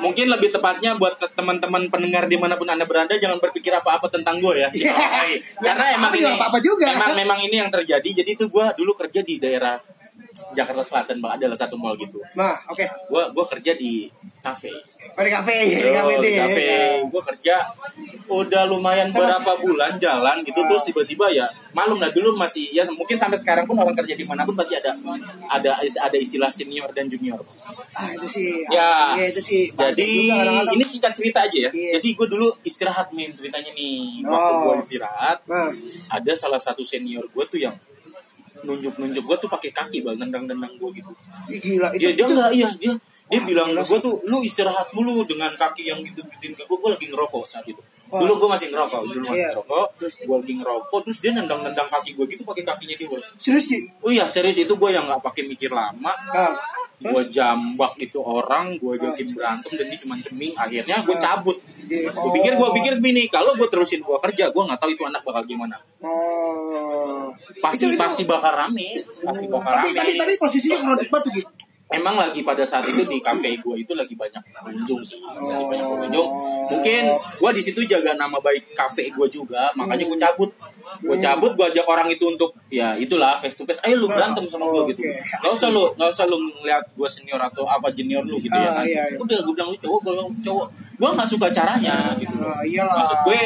[0.00, 4.06] mungkin lebih tepatnya buat te- teman-teman pendengar di mana pun anda berada jangan berpikir apa-apa
[4.06, 4.94] tentang gue ya Iya.
[5.58, 6.86] karena Ya, emang ini apa-apa juga.
[6.86, 9.74] memang memang ini yang terjadi jadi itu gue dulu kerja di daerah
[10.52, 12.18] Jakarta Selatan Mbak adalah satu mall gitu.
[12.34, 12.84] Nah oke.
[13.08, 14.06] Gue gue kerja di
[14.40, 14.72] kafe.
[15.14, 15.56] Oh, di kafe.
[15.80, 16.44] Di kafe di ya.
[16.44, 16.68] kafe.
[17.06, 17.54] Gue kerja
[18.26, 22.86] udah lumayan Terus- berapa bulan jalan gitu terus tiba-tiba ya malum lah dulu masih ya
[22.86, 24.94] mungkin sampai sekarang pun orang kerja di mana pun pasti ada
[25.50, 27.42] ada ada istilah senior dan junior.
[27.90, 28.62] Ah itu sih.
[28.70, 29.18] Ya.
[29.18, 29.62] iya itu sih.
[29.74, 31.70] Jadi Juga ini singkat cerita aja ya.
[31.70, 31.98] Iya.
[31.98, 34.22] jadi gue dulu istirahat nih ceritanya nih.
[34.22, 34.62] Waktu Oh.
[34.62, 35.70] gue istirahat nah.
[36.08, 37.74] ada salah satu senior gue tuh yang
[38.62, 41.12] nunjuk-nunjuk gue tuh pakai kaki bang nendang-nendang gue gitu.
[41.50, 42.94] Gila itu dia dia itu- enggak iya dia
[43.30, 46.76] dia Wah, bilang gue tuh lu istirahat mulu dengan kaki yang gitu gituin ke gue
[46.76, 47.78] gue lagi ngerokok saat itu.
[48.10, 48.18] Wah.
[48.18, 49.50] dulu gue masih ngerokok dulu masih Iya.
[49.54, 53.66] ngerokok gue lagi ngerokok terus dia nendang nendang kaki gue gitu pakai kakinya dia serius
[53.66, 53.78] Ki?
[54.00, 56.10] Oh iya serius itu gue yang nggak pakai mikir lama.
[56.10, 56.52] Nah
[57.00, 60.52] gue jambak itu orang gue ajakin berantem dan dia cuma ceming.
[60.52, 61.56] Akhirnya gue cabut.
[61.86, 62.06] Iya.
[62.08, 65.22] gue pikir gue pikir gini kalau gue terusin gue kerja gue nggak tahu itu anak
[65.22, 65.78] bakal gimana.
[66.02, 67.19] Oh
[67.58, 68.88] pasti Itu- itu- pasti bakal rame.
[69.02, 69.98] Pasti bakal tapi rame.
[69.98, 71.50] tapi tapi posisinya kredit batu gitu
[71.90, 75.18] emang lagi pada saat itu di kafe gue itu lagi banyak pengunjung sih.
[75.18, 76.28] Masih banyak pengunjung.
[76.70, 80.50] Mungkin gue di situ jaga nama baik kafe gue juga makanya gue cabut.
[81.02, 83.82] Gue cabut gue ajak orang itu untuk ya itulah face to face.
[83.82, 85.02] Ayo lu berantem sama gue gitu.
[85.02, 88.70] Nggak usah lu nggak usah lu ngeliat gue senior atau apa junior lu gitu ya
[88.70, 88.84] Ah, kan.
[88.86, 89.18] iya, iya.
[89.18, 90.66] udah gue bilang lu cowok gue bilang cowok.
[91.00, 92.34] Gue nggak suka caranya gitu.
[92.38, 93.02] nah, iyalah.
[93.02, 93.40] Maksud gue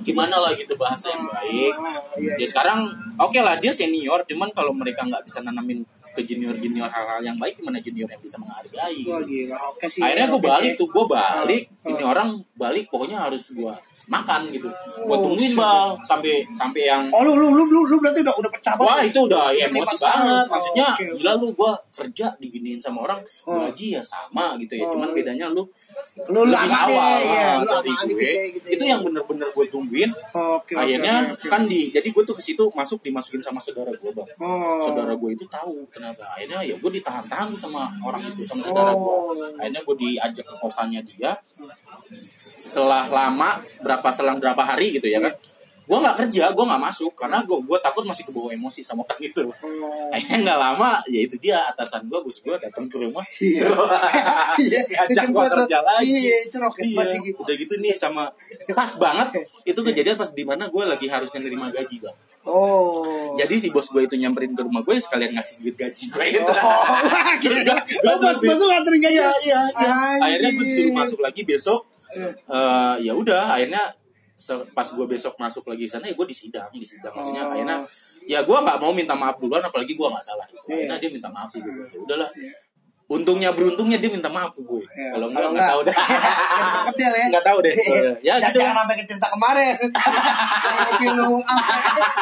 [0.00, 1.72] gimana lah gitu bahasa yang baik.
[1.76, 2.88] Ah, iya, ya sekarang
[3.20, 7.38] oke lah dia senior cuman kalau mereka nggak bisa nanamin ke junior junior hal-hal yang
[7.38, 9.06] baik gimana junior yang bisa menghargai?
[9.06, 9.56] Wah, gila.
[9.70, 11.62] Oke sih akhirnya gue balik tuh gue balik.
[11.86, 13.74] Ini orang balik pokoknya harus gue
[14.10, 17.96] makan gitu gue Oh, tungguin bal sampai sampai yang oh lu lu lu lu, lu
[17.98, 21.04] berarti udah udah pecah Wah banget itu udah Udah emosi banget Oh, Maksudnya oke.
[21.16, 23.64] gila lu gue kerja diginiin sama orang Oh.
[23.64, 24.92] Gaji ya sama gitu ya Oh.
[24.92, 25.62] Cuman bedanya lu
[26.26, 28.90] lu lu lebih aman deh awal ya lu dari gue dikit ya, gitu Itu ya.
[28.90, 31.48] yang bener-bener gue tungguin Oh, oke oke, akhirnya oke, oke.
[31.48, 34.82] kan di jadi gue tuh ke situ masuk dimasukin sama saudara gue bang Oh.
[34.82, 39.14] saudara gue itu tahu ternyata akhirnya ya gue ditahan-tahan sama orang itu sama saudara gue
[39.16, 39.32] Oh.
[39.56, 41.32] akhirnya gue diajak ke kosannya dia
[42.60, 45.32] setelah lama berapa selang berapa hari gitu ya kan
[45.90, 49.18] gue nggak kerja gue nggak masuk karena gue gue takut masih kebawa emosi sama orang
[49.26, 50.06] itu Oh.
[50.14, 53.66] akhirnya nggak lama ya itu dia atasan gue bos gue datang ke rumah Iya.
[54.62, 58.30] Iya, ngajak gue kerja lagi Iya, itu Iya, udah gitu nih sama
[58.70, 63.54] pas banget itu kejadian pas di mana gue lagi harus nerima gaji bang oh jadi
[63.58, 66.52] si bos gue itu nyamperin ke rumah gue sekalian ngasih duit gaji gue itu.
[66.54, 66.86] Oh,
[68.00, 69.18] Gua oh, bos bos lu gaji?
[69.18, 69.94] Iya, iya, iya.
[70.22, 71.89] Akhirnya gue disuruh masuk lagi besok.
[72.12, 73.82] Eh, ya udah, akhirnya
[74.70, 77.52] pas gue besok masuk lagi sana ya gue disidang, disidang maksudnya Oh.
[77.52, 77.76] akhirnya
[78.24, 80.88] ya gue nggak mau minta maaf duluan apalagi gue nggak salah Iya.
[80.88, 82.30] akhirnya dia minta maaf sih gue ya udahlah
[83.06, 85.12] untungnya beruntungnya dia minta maaf ke gue Iya.
[85.12, 85.96] kalau enggak Kalau nggak tahu deh
[86.80, 87.26] kekedel ya.
[87.28, 87.84] nggak tahu deh ya
[88.32, 89.74] Jangan- gitu Jangan sampai ke cerita kemarin.
[91.00, 91.28] Lu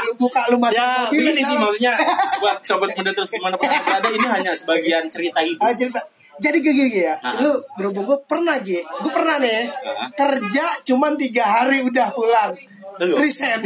[0.03, 1.63] lu buka lu masuk ya mobil, begini sih tahu.
[1.63, 1.93] maksudnya
[2.39, 5.71] buat sobat muda terus di mana pun anda berada ini hanya sebagian cerita hidup Ah,
[5.73, 6.01] cerita.
[6.39, 7.35] Jadi gue gini ya, Ah.
[7.39, 10.07] lu berhubung gue pernah Gi, gue pernah nih Ah.
[10.13, 12.55] kerja cuman tiga hari udah pulang,
[13.01, 13.19] Lu?
[13.19, 13.59] resign.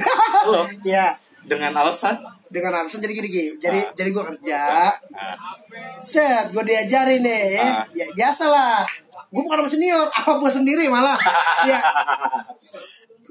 [0.85, 2.17] Ya, dengan alasan
[2.49, 3.93] dengan alasan jadi gini Gi, jadi Ah.
[3.93, 4.61] jadi gue kerja,
[5.07, 5.45] nah,
[5.99, 7.85] set gue diajarin nih, Ah.
[7.93, 8.89] ya biasalah,
[9.29, 11.17] gue bukan sama senior, apa gue sendiri malah,
[11.65, 11.77] ya.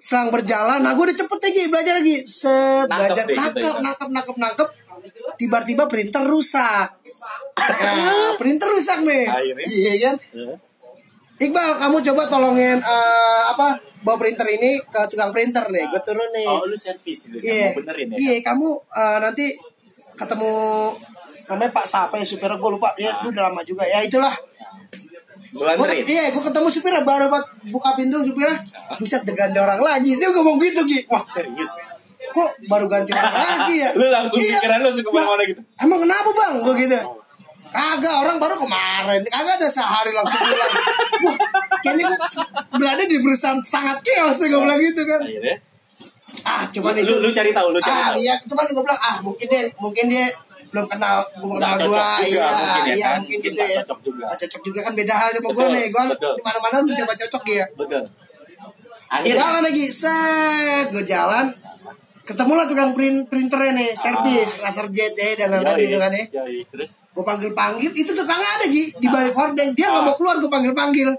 [0.02, 3.62] Selang berjalan, nah gue udah cepet lagi belajar lagi, set Nangkep belajar deh kita nangkep,
[3.62, 3.82] ya.
[3.82, 4.68] nangkep, nangkep, nangkep,
[5.36, 6.88] tiba-tiba printer rusak.
[7.56, 9.66] Nah, printer rusak nih, Akhirnya?
[9.68, 10.16] iya kan?
[10.32, 10.56] ya.
[11.40, 15.86] Iqbal, kamu coba tolongin eh, apa bawa printer ini ke tukang printer nih.
[15.88, 16.46] Gue turun nih.
[16.46, 19.46] oh lu servis gitu Iya, benerin ya iya kamu eh, nanti
[20.14, 20.54] ketemu
[21.46, 23.20] namanya Pak siapa ya supirnya gue lupa ya, Ah.
[23.20, 24.34] itu udah lama juga ya itulah.
[25.52, 28.56] Gua, iya, gue ketemu supirnya baru buat buka pintu supirnya,
[28.96, 30.16] buset ganti orang lagi.
[30.16, 31.04] Dia ngomong gitu gitu.
[31.12, 31.76] Wah, serius
[32.22, 33.90] kok baru ganti orang lagi ya?
[34.00, 35.62] Lu langsung pikiran lu suka mana gitu?
[35.76, 36.54] Emang kenapa bang?
[36.62, 36.98] Gue gitu.
[37.72, 40.72] Kagak orang baru kemarin, kagak ada sehari langsung bilang.
[41.26, 41.38] Wah,
[41.80, 42.18] kayaknya gue
[42.76, 45.22] berada di perusahaan sangat chaos nih gue bilang gitu kan.
[45.22, 45.56] akhirnya
[46.42, 47.14] Ah, cuman lu, itu.
[47.20, 50.06] lu cari tahu lu cari ah, tahu iya, cuman gue bilang ah mungkin dia mungkin
[50.08, 50.26] dia
[50.72, 53.20] belum kenal belum kenal gue iya mungkin ya iya kan?
[53.20, 54.26] mungkin gitu ya cocok juga.
[54.40, 57.66] Cocok juga kan beda hal sama gue nih gue di mana mana mencoba cocok ya
[57.76, 58.04] betul
[59.12, 59.36] Akhirnya?
[59.44, 61.46] jalan lagi set gue jalan
[62.32, 66.24] ketemu lah tukang print printernya nih servis laser jet ya dan lain-lain gitu kan ya.
[66.72, 67.04] terus?
[67.12, 69.76] Gue panggil panggil itu tukangnya ada Ji di balik hordeng.
[69.76, 71.10] Dia nggak mau keluar gue panggil panggil.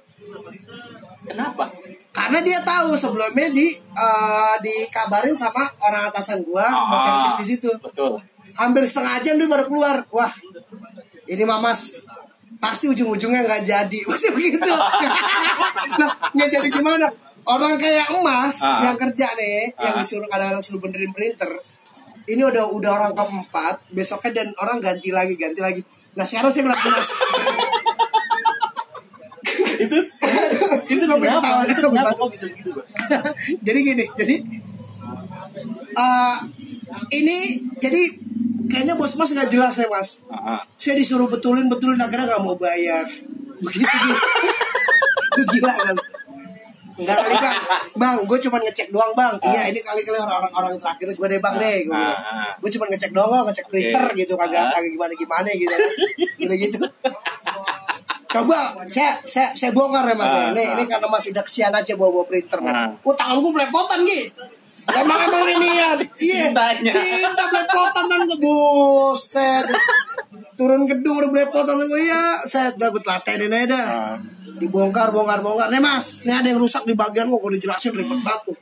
[1.22, 1.70] Kenapa?
[2.12, 7.00] karena dia tahu sebelumnya di eh, dikabarin sama orang atasan gua mau Ah.
[7.00, 7.70] servis di situ.
[7.80, 8.20] Betul.
[8.52, 10.04] hampir setengah jam dia baru keluar.
[10.12, 10.28] Wah
[11.24, 11.96] ini mamas
[12.60, 13.98] pasti ujung-ujungnya nggak jadi.
[14.12, 14.60] Masih begitu.
[15.92, 17.08] Nah nggak jadi gimana
[17.44, 18.86] orang kayak emas Ah.
[18.86, 20.00] yang kerja nih yang Ah.
[20.00, 21.50] disuruh kadang-kadang suruh benerin printer
[22.24, 26.62] ini udah udah orang keempat besoknya dan orang ganti lagi ganti lagi nah sekarang saya
[26.64, 27.08] bilang emas
[29.82, 29.98] itu
[30.88, 31.66] itu kenapa?
[31.66, 32.10] itu kenapa kenapa?
[32.14, 32.86] kok bisa begitu, Bang?
[33.66, 34.34] jadi gini jadi
[35.92, 36.36] eh,
[37.12, 37.36] ini
[37.76, 38.00] jadi
[38.64, 42.54] kayaknya bos mas nggak jelas nih mas Ah, saya disuruh betulin betulin akhirnya nggak mau
[42.54, 43.06] bayar
[43.58, 44.22] begitu gitu
[45.52, 45.96] gila kan
[46.92, 47.56] Enggak kali bang.
[47.94, 49.34] Bang gue cuma ngecek doang bang.
[49.42, 52.50] Iya ini kali-kali orang-orang orang terakhir gue deh bang deh Gue, Ah, ah.
[52.54, 54.72] gue cuma ngecek doang Ngecek printer gitu Kagak Ah.
[54.72, 55.74] kagak gimana-gimana gitu.
[56.42, 56.78] Udah gitu.
[58.28, 60.24] Coba saya saya saya bongkar ya mas.
[60.26, 62.88] Ah, Ini ini karena mas udah kesian aja bawa-bawa printer Ah.
[63.00, 64.32] Oh tangan gue belepotan gitu
[64.82, 66.44] Emang emang ini ya Iya.
[66.82, 69.64] Tinta belepotan kan ke buset.
[70.52, 71.76] Turun gedung udah belepotan.
[71.82, 73.86] Gue ya Saya udah gue telatenin aja dah.
[73.86, 74.16] Ah.
[74.62, 75.68] Dibongkar bongkar bongkar.
[75.74, 77.42] Nih mas ini ada yang rusak di bagian gua.
[77.42, 78.56] Kalau dijelasin ribet banget tuh.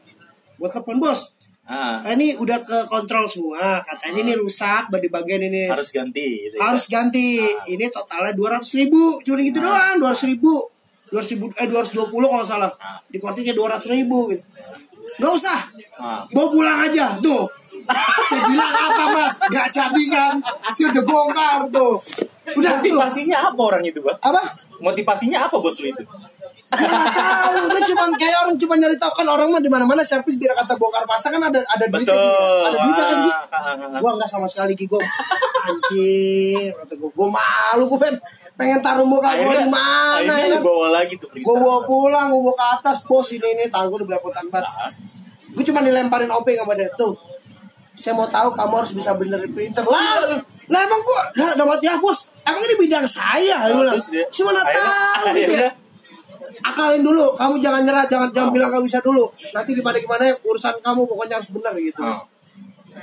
[0.57, 1.37] Gue telepon bos.
[1.71, 3.79] Ah, Eh, ini udah ke kontrol semua.
[3.87, 5.71] Katanya ini rusak di bagian ini.
[5.71, 6.61] Harus ganti gitu ya.
[6.67, 7.39] harus ganti.
[7.71, 9.23] Ini totalnya dua ratus ribu.
[9.23, 10.67] Cuma gitu doang dua ratus ribu.
[11.11, 12.71] dua ribu eh dua ratus dua puluh kalau salah.
[13.07, 14.43] Di kortingnya dua ratus ribu gitu.
[15.21, 15.59] Nggak usah.
[16.01, 16.25] Ah.
[16.33, 17.45] bawa pulang aja tuh.
[18.31, 19.37] Saya bilang apa mas?
[19.51, 20.35] Nggak jadi kan
[20.71, 21.95] saya udah bongkar tuh.
[22.55, 22.83] Udah tuh.
[22.83, 24.19] Motivasinya apa orang itu, Bang?
[24.23, 26.05] apa Motivasinya apa bos lu itu?
[26.71, 30.39] Nggak tahu, dia cuma kayak orang cuma nyari tahu kan orang mah di mana-mana servis
[30.39, 32.15] biar kata bongkar pasang kan ada ada duitnya.
[32.15, 32.31] Gi.
[32.63, 33.33] ada duitnya kan Gi.
[33.35, 33.99] Ah, ah, ah.
[33.99, 35.03] Gua nggak sama sekali Gi, gua
[35.67, 38.17] anjir, kata gua, gua malu gua pengen
[38.55, 40.55] pengen taruh muka gua di mana ya.
[40.55, 43.91] lu bawa lagi tuh Gua bawa pulang, gua bawa ke atas, bos ini ini tangan
[43.91, 44.71] gua udah belepotan banget.
[44.71, 44.95] Ah.
[45.51, 47.19] Gua cuma dilemparin OP sama dia tuh.
[47.99, 50.39] Saya mau tahu kamu harus bisa benerin printer lah.
[50.71, 52.30] Lah emang gua, lah damat ya bos.
[52.51, 53.99] Emang ini bidang saya, dia bilang.
[54.03, 55.71] Si mana tahu gitu ya
[56.61, 59.33] akalin dulu kamu jangan nyerah jangan jangan bilang kamu bisa dulu.
[59.57, 62.03] Nanti gimana gimana urusan kamu pokoknya harus benar gitu.
[62.05, 62.23] Ah.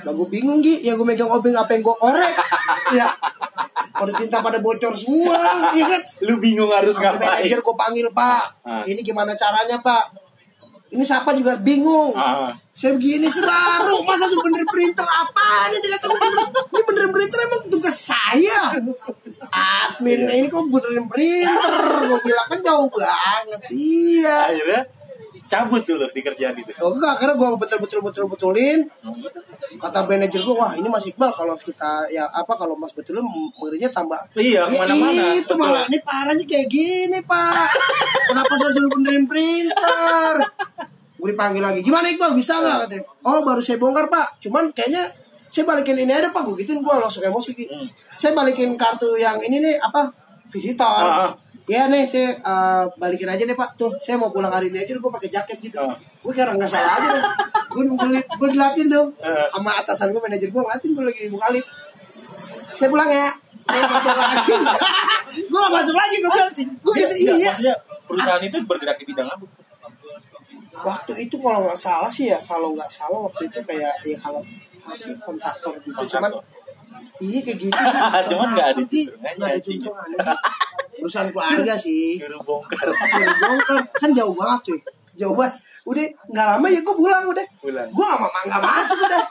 [0.03, 0.83] lah gue bingung Gi.
[0.85, 2.35] Ya gue megang obeng apa yang gue korek?
[2.95, 3.11] Ya.
[3.91, 5.35] Pada tinta pada bocor semua
[5.75, 6.01] iya kan?
[6.23, 7.43] Lu bingung harus Sampai ngapain?
[7.43, 8.43] manajer gue panggil pak.
[8.63, 8.83] Ah.
[8.85, 10.13] ini gimana caranya pak?
[10.93, 11.57] Ini siapa juga?
[11.59, 12.13] Bingung.
[12.15, 12.53] Ah.
[12.77, 15.81] saya begini sih baru masa suruh benerin printer apa ini?
[15.81, 18.77] Dia kata bener ini benerin printer emang tugas saya
[19.51, 21.75] admin ini kok benerin printer
[22.07, 24.81] gue bilang kan jauh banget iya Akhirnya
[25.47, 26.71] cabut lo di kerjaan itu.
[26.83, 28.83] Oh enggak, karena gue betul betul betul betulin.
[29.79, 33.23] Kata manajer gue, wah ini Mas Iqbal kalau kita ya apa kalau Mas betulin
[33.55, 34.19] ngerinya tambah.
[34.35, 35.23] Iya, Ya, ke mana-mana.
[35.39, 35.57] Itu Betul.
[35.63, 37.69] malah ini parahnya kayak gini Pak.
[38.27, 40.35] Kenapa saya suruh benerin printer?
[41.17, 43.03] Gue dipanggil lagi, gimana Iqbal bisa nggak katanya?
[43.25, 45.07] Oh baru saya bongkar Pak, cuman kayaknya
[45.49, 47.55] saya balikin ini aja Pak, gue gituin gue langsung emosi.
[47.65, 47.87] Hmm.
[48.17, 50.09] Saya balikin kartu yang ini nih apa
[50.49, 51.05] visitor.
[51.05, 51.31] Ah, ah.
[51.67, 53.77] Ya nih saya eh, balikin aja deh pak.
[53.77, 55.77] Tuh saya mau pulang hari ini aja gue pakai jaket gitu.
[55.77, 55.93] Ah.
[56.25, 57.23] Gue kira nggak salah aja deh.
[57.69, 59.13] Gue gue, gue dilatin tuh.
[59.21, 59.45] Ah.
[59.53, 61.69] Sama atasan gue manajer gue ngeliatin gue lagi di buka lift.
[62.73, 63.29] Saya pulang ya.
[63.67, 64.51] Saya masuk lagi.
[65.51, 66.49] Gue gak masuk lagi gue bilang.
[66.55, 67.49] Gue Iya, gitu iya, iya.
[67.51, 67.75] Maksudnya
[68.07, 69.45] perusahaan itu bergerak di bidang apa?
[70.87, 74.39] Waktu itu kalau nggak salah sih ya Kalau nggak salah waktu itu kayak Ya kalau
[74.95, 75.99] sih kontraktor gitu.
[76.15, 76.31] Cuman
[77.19, 77.73] Iya kayak gitu.
[78.29, 79.79] Cuman nggak ada Nggak juntrungannya, ada anjing.
[79.79, 80.35] juntrungannya
[80.97, 82.17] Perusahaan keluarga sih.
[82.17, 82.87] Suruh bongkar.
[82.89, 83.77] suruh bongkar.
[83.93, 84.79] Kan jauh banget cuy.
[85.15, 85.53] Jauh banget.
[85.83, 87.45] Udah nggak lama ya gue pulang udah.
[87.57, 87.87] Pulang.
[87.87, 89.23] gue gak mau nggak masuk udah.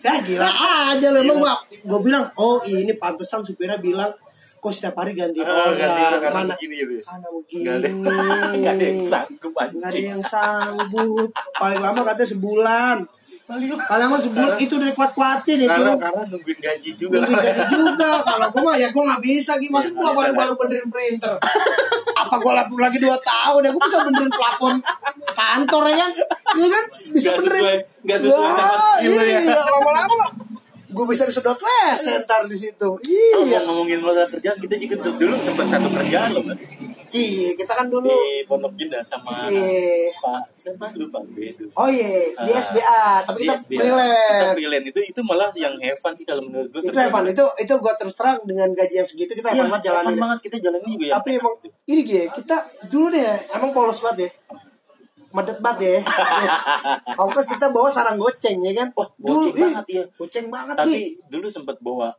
[0.00, 4.12] Ya gila aja lo emang gua gue bilang oh ini pantesan supirnya bilang
[4.54, 7.02] kok setiap hari ganti Ah, orang ganti orang karena mana begini gitu ya?
[7.02, 10.04] karena Nggak ada, begini nggak ada yang sanggup nggak ada anjing.
[10.06, 11.28] yang sanggup.
[11.54, 12.96] Paling lama katanya sebulan
[13.44, 15.68] paling lama sebulan itu udah kuat kuatin itu.
[15.68, 17.20] Karena karena nungguin gaji juga.
[17.20, 18.10] Gue gaji juga.
[18.24, 21.36] Kalau gue mah ya gue nggak bisa gitu maksud gue baru baru benerin printer.
[22.14, 23.70] Apa gue lapor lagi dua tahun ya?
[23.70, 24.74] Gue bisa benerin plafon
[25.28, 26.10] kantor ya kan
[26.54, 26.84] iya kan?
[27.10, 27.60] Bisa Nggak benerin.
[27.60, 29.38] sesuai- nggak sesuai sama skill ya.
[29.40, 30.26] iya lama-lama.
[30.88, 32.88] Gue bisa disedot wes ntar di situ.
[32.96, 33.60] Kalau iya.
[33.60, 36.44] Ngomongin modal kerjaan kita juga dulu sempat satu kerjaan loh
[37.14, 40.10] iya kita kan dulu di Pondok Indah sama iya.
[40.18, 40.90] Pak siapa?
[40.98, 41.22] Lupa.
[41.30, 43.78] Gue itu oh iya di Ah, SBA tapi kita SBA.
[43.78, 44.54] Kita freelance.
[44.58, 44.86] Freelance.
[44.90, 46.90] Itu itu malah yang Evan sih kalau menurut gue itu.
[46.90, 49.94] Evan itu itu gue terus terang dengan gaji yang segitu kita Iya, Evan banget Evan
[50.02, 50.38] jalanin banget.
[50.42, 51.12] Kita jalannya juga ya.
[51.22, 51.54] Tapi emang
[51.86, 52.56] ini gini kita
[52.90, 53.22] dulu deh
[53.54, 54.30] emang polos banget ya.
[55.34, 55.98] Medet banget ya.
[57.22, 58.88] Ongkos kita bawa sarang goceng ya kan.
[58.98, 60.04] Wah, goceng ih, banget, iya.
[60.18, 60.98] Goceng banget Tapi
[61.30, 62.10] dulu sempat bawa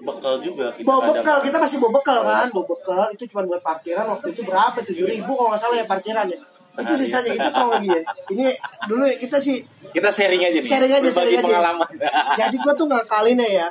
[0.00, 0.66] bekal juga.
[0.72, 4.04] Kita Bawa kadang- bekal, kita masih bawa bekal kan, bawa bekal itu cuma buat parkiran
[4.08, 4.78] waktu itu berapa?
[4.82, 6.38] Tujuh ribu kalau nggak salah ya parkiran ya.
[6.70, 7.02] Itu Sehari.
[7.02, 8.00] sisanya itu tau lagi ya.
[8.30, 8.46] Ini
[8.86, 9.58] dulu ya, kita sih
[9.90, 10.64] Kita sharing aja nih.
[10.64, 11.44] sharing aja, berbagi sharing aja.
[11.44, 11.88] pengalaman.
[12.40, 13.68] Jadi gue tuh ngakalinnya ya.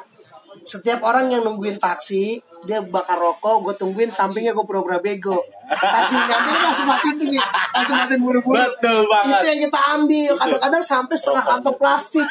[0.62, 5.40] Setiap orang yang nungguin taksi, dia bakar rokok, gue tungguin sampingnya gue pura-pura bego.
[5.66, 7.40] Taksi nyampe langsung matiin tuh nih,
[7.72, 8.60] langsung matiin buru-buru.
[8.60, 9.32] Betul banget.
[9.32, 10.32] Itu yang kita ambil.
[10.36, 12.28] Kadang-kadang sampai setengah kantong plastik.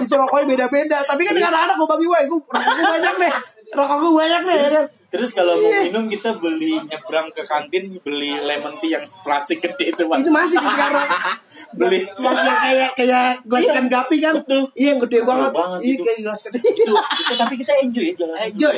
[0.00, 0.98] Itu rokoknya beda-beda.
[1.02, 3.32] Tapi kan dengan anak gue bagi gue, gue rokok gue banyak nih.
[3.70, 4.56] Rokok gue banyak nih.
[4.56, 4.86] ya kan?
[5.10, 5.90] Terus kalau mau Iya.
[5.90, 10.22] minum kita beli nyebrang ke kantin beli lemon tea yang plastik gede itu Mas.
[10.22, 11.08] Itu masih di sekarang.
[11.82, 11.98] Beli.
[12.14, 13.70] yang, yang kayak kayak gelas Iya.
[13.74, 14.34] ikan gapi kan.
[14.38, 14.60] Betul.
[14.70, 15.50] Iya yang gede banget.
[15.50, 18.36] banget Iya kayak gelas ikan itu, itu tapi kita enjoy ya jalan.
[18.54, 18.76] Enjoy.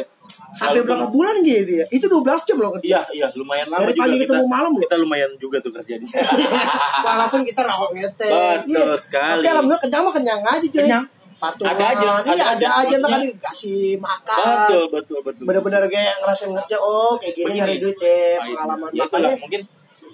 [0.53, 1.87] Sampai berapa bulan gitu ya?
[1.89, 2.85] Itu 12 jam loh kerja.
[2.85, 4.25] Iya, iya, lumayan lama Dari juga pagi kita.
[4.29, 4.83] ketemu malam loh.
[4.85, 6.29] Kita lumayan juga tuh kerja di sana.
[7.09, 8.29] Walaupun kita rokok ngete.
[8.63, 9.41] Betul sekali.
[9.41, 10.79] Tapi alhamdulillah kenyang mah kenyang aja cuy.
[10.79, 11.05] Kenyang.
[11.35, 11.73] Patungan.
[11.73, 12.95] Ada aja, Iya, ada ada, aja.
[12.97, 14.39] ntar kan dikasih makan.
[14.63, 15.43] betul, betul, betul.
[15.43, 18.91] Bener-bener kayak ngerasain kerja oh kayak gini nyari duit ya Nah, pengalaman.
[18.91, 19.61] Ya, Makanya mungkin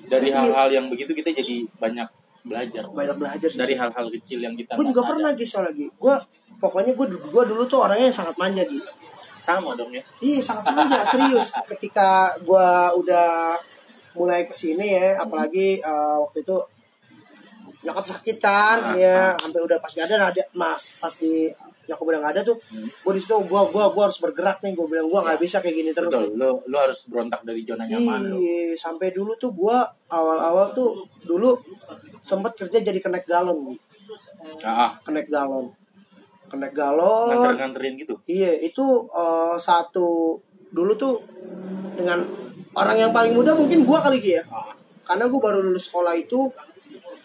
[0.09, 0.37] dari Iya.
[0.40, 2.09] hal-hal yang begitu kita jadi banyak
[2.42, 2.83] belajar.
[2.88, 3.59] banyak belajar sih.
[3.59, 5.85] Dari hal-hal kecil yang kita gue juga pernah gitu lagi.
[5.92, 6.14] Gue
[6.57, 8.88] pokoknya gue gue dulu tuh orangnya yang sangat manja gitu.
[9.56, 10.02] Sama dong ya.
[10.20, 11.48] Iya sangat manja serius.
[11.70, 12.68] Ketika gue
[13.00, 13.56] udah
[14.18, 16.56] mulai ke sini ya, apalagi eh, waktu itu
[17.78, 21.46] nyokap sakit Ah, ya sampai udah pas gak ada ada mas pas di
[21.88, 24.87] nyokap udah gak ada tuh, gue di situ gue gue gue harus bergerak nih, gue
[24.92, 26.12] bilang gue nggak bisa kayak gini terus.
[26.12, 28.37] Betul, lo lo harus berontak dari zona nyaman lo.
[28.37, 29.78] Iya, sampai dulu tuh gue
[30.12, 31.56] awal-awal tuh dulu
[32.20, 33.76] sempet kerja jadi kenek galon, Gi.
[34.68, 35.72] Ah, ah, kenek galon,
[36.48, 37.28] kenek galon.
[37.30, 38.14] nganter-nganterin gitu.
[38.24, 40.40] Iya, itu eh, satu
[40.72, 41.20] dulu tuh
[41.96, 42.24] dengan
[42.76, 44.42] orang yang paling muda mungkin gua kali ya.
[44.48, 44.72] Ah,
[45.04, 46.48] Karena gua baru lulus sekolah itu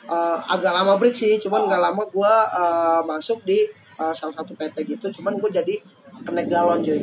[0.07, 3.59] eh, agak lama break sih, cuman nggak lama gua eh, masuk di
[3.99, 5.79] eh, salah satu PT gitu, cuman gua jadi
[6.23, 6.99] kenek galon cuy.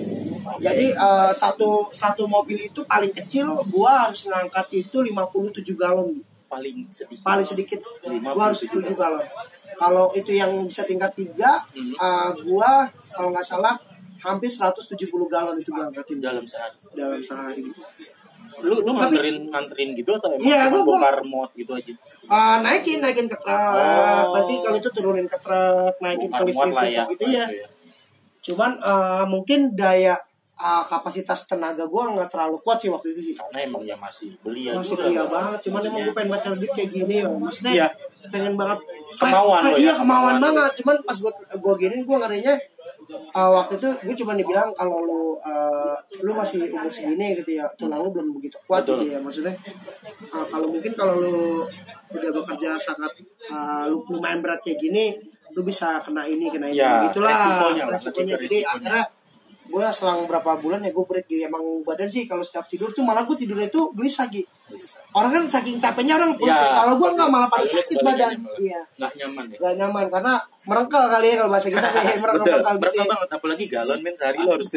[0.61, 6.21] Jadi eh, satu satu mobil itu paling kecil gua harus ngangkat itu 57 galon.
[6.51, 7.23] Paling sedikit.
[7.23, 9.27] Paling sedikit 57 gua harus 7 galon.
[9.81, 11.97] Kalau itu yang bisa tingkat 3, Hmm.
[11.97, 13.81] eh, gua kalau nggak salah
[14.21, 16.77] hampir 170 galon itu gua angkatin dalam sehari.
[16.93, 17.65] dalam sehari.
[18.61, 21.93] Lu lu nganterin nganterin gitu atau emang Iya, gua- bongkar mod gitu aja?
[22.31, 24.37] Eh, naikin naikin ke truk, Oh.
[24.37, 27.05] berarti kalau itu turunin ke truk, naikin ke lah ya.
[27.09, 27.47] gitu ya.
[28.45, 30.21] Cuman eh, mungkin daya
[30.61, 33.35] eh, kapasitas tenaga gua nggak terlalu kuat sih waktu itu sih.
[33.35, 35.09] Karena emang ya masih belia Masih juga.
[35.09, 37.27] belia banget, cuman emang gue pengen baca duit kayak gini ya.
[37.27, 37.89] Maksudnya Iya.
[38.29, 38.79] pengen banget
[39.11, 40.37] Kemauan ya, Iya kemauan kemauan.
[40.39, 42.55] banget, cuman pas gua gua gini gua ngerinya
[43.11, 47.67] eh, waktu itu gue cuma dibilang kalau lu eh, lu masih umur segini gitu ya
[47.75, 49.03] tulang lu belum begitu kuat Betul.
[49.03, 49.55] gitu ya maksudnya
[50.23, 51.67] eh, kalau mungkin kalau lu
[52.09, 53.11] udah bekerja sangat
[53.45, 55.19] eh, lu lumayan berat kayak gini
[55.51, 59.05] lu bisa kena ini kena ini Ya, gitulah resikonya resikonya resiko- jadi akhirnya
[59.71, 61.31] gue selang berapa bulan ya gue break.
[61.31, 64.51] Gitu emang badan sih kalau setiap tidur tuh malah gue tidurnya tuh gelisah gitu
[65.13, 69.13] orang kan saking capeknya orang Ya, kalau gue nggak malah pada sakit badan iya nggak
[69.17, 69.57] nyaman ya.
[69.59, 73.07] gak nyaman karena merengkel kali ya kalau bahasa kita kayak Betul, merengkel gitu mereka ya.
[73.09, 74.71] banget apalagi galon men sehari lo harus.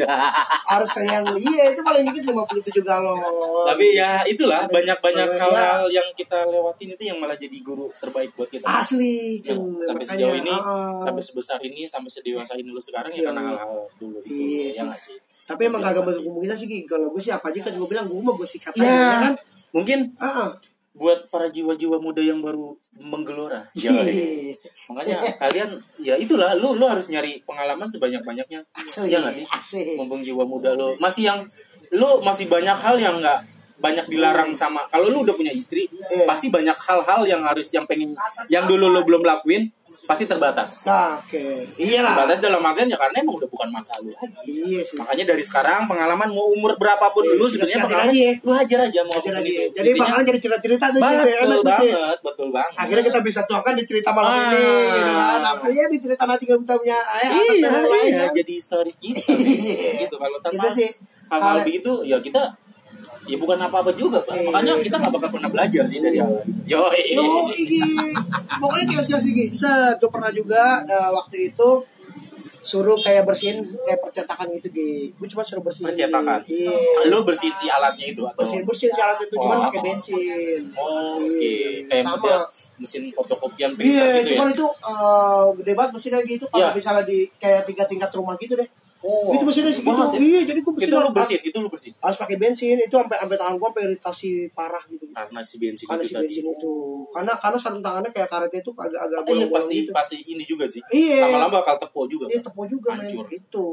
[0.64, 3.18] harus yang iya itu paling dikit 57 galon
[3.64, 5.38] Tapi ya itulah banyak-banyak Ya.
[5.40, 8.64] hal-hal yang kita lewatin itu yang malah jadi guru terbaik buat kita.
[8.66, 10.98] asli Ya, cuy sampai sejauh ini, ah.
[11.00, 13.48] sampai sebesar ini, sampai sedewasa ini lu sekarang ya Iya, karena iya.
[13.54, 14.34] hal-hal dulu itu.
[14.34, 14.84] Iya ya sih.
[14.84, 15.16] nggak sih?
[15.44, 18.32] tapi emang kagak kita sih kalau gue sih apa aja kan gue bilang gue mau
[18.32, 19.32] gue sikat aja Ya, ya kan
[19.74, 20.54] mungkin ah
[20.94, 23.66] buat para jiwa-jiwa muda yang baru menggelora.
[23.74, 24.54] Ya, Iya.
[24.86, 28.62] makanya kalian ya itulah lu lu harus nyari pengalaman sebanyak-banyaknya.
[28.72, 29.44] asli Iya nggak sih?
[29.44, 31.42] asli Mumpung jiwa muda lu masih yang
[31.90, 33.42] lu masih banyak hal yang nggak
[33.74, 36.24] banyak dilarang sama kalau lu udah punya istri Iya.
[36.24, 38.14] pasti banyak hal-hal yang harus yang pengen
[38.46, 39.66] yang dulu lu belum lakuin
[40.04, 40.84] pasti terbatas.
[40.84, 41.42] Nah oke.
[41.74, 42.12] Iyalah.
[42.14, 44.36] Terbatas dalam artian ya karena emang udah bukan masa lu lagi.
[44.44, 44.96] Iya sih.
[44.96, 48.32] Makanya dari sekarang pengalaman mau umur berapapun Iya, lu sudah sebenarnya pengalaman aja ya.
[48.38, 49.48] lu hajar aja mau Ajar apa pun aja.
[49.50, 49.62] itu.
[49.72, 51.64] Jadi Intinya, bakalan jadi cerita-cerita tuh betul Enak tuh, Ci.
[51.64, 52.76] banget betul banget.
[52.76, 54.40] Akhirnya kita bisa tuangkan di cerita malam Ah.
[54.44, 54.64] ini
[54.94, 55.40] gitu kan.
[55.42, 57.68] Apa ya di cerita nanti kita punya ayah iya
[58.04, 59.24] iya jadi story kita.
[60.04, 60.90] Gitu kalau tanpa Kita sih.
[61.26, 62.42] hal-hal hal- begitu ya kita
[63.24, 64.34] ya bukan apa-apa juga Pak.
[64.34, 64.44] Iya.
[64.46, 66.28] makanya kita nggak bakal pernah belajar sih dari hal
[66.64, 67.80] yo Yo, iki
[68.54, 69.44] pokoknya kios-kios iki.
[69.50, 71.70] Set, gue pernah juga eh, waktu itu
[72.60, 75.12] suruh kayak bersihin kayak percetakan gitu Gi.
[75.14, 75.84] Gue cuma suruh bersihin.
[75.86, 76.72] Percetakan Iya.
[77.06, 79.62] lu bersihin si alatnya itu atau Bersihin bersihin syarat itu cuma Oh.
[79.68, 80.60] pakai bensin.
[80.72, 82.16] Oh, oke Iya, kayak sama.
[82.18, 82.40] model
[82.74, 86.44] mesin fotokopian printer Iya, gitu cuman ya itu eh, gede banget mesinnya gitu.
[86.46, 86.72] Kalau Iya.
[86.72, 88.68] misalnya di kayak tiga tingkat rumah gitu deh.
[89.04, 89.92] Oh, itu mesinnya segitu.
[89.92, 90.18] banget ya.
[90.18, 91.92] Iya, jadi gue Itu lu bersihin, itu lu bersihin.
[92.00, 95.84] harus pakai bensin itu sampai sampai tangan gua sampai iritasi parah gitu Karena si bensin
[95.84, 96.24] karena itu si tadi.
[96.24, 96.72] bensin itu
[97.06, 99.90] karena karena sarung tangannya kayak karetnya itu agak-agak Eh, iya pasti gitu.
[99.92, 100.80] pasti ini juga sih.
[100.88, 101.20] Iya.
[101.28, 102.24] Lama-lama bakal tepo juga.
[102.26, 103.26] Iya tepo juga men Hancur.
[103.28, 103.66] itu.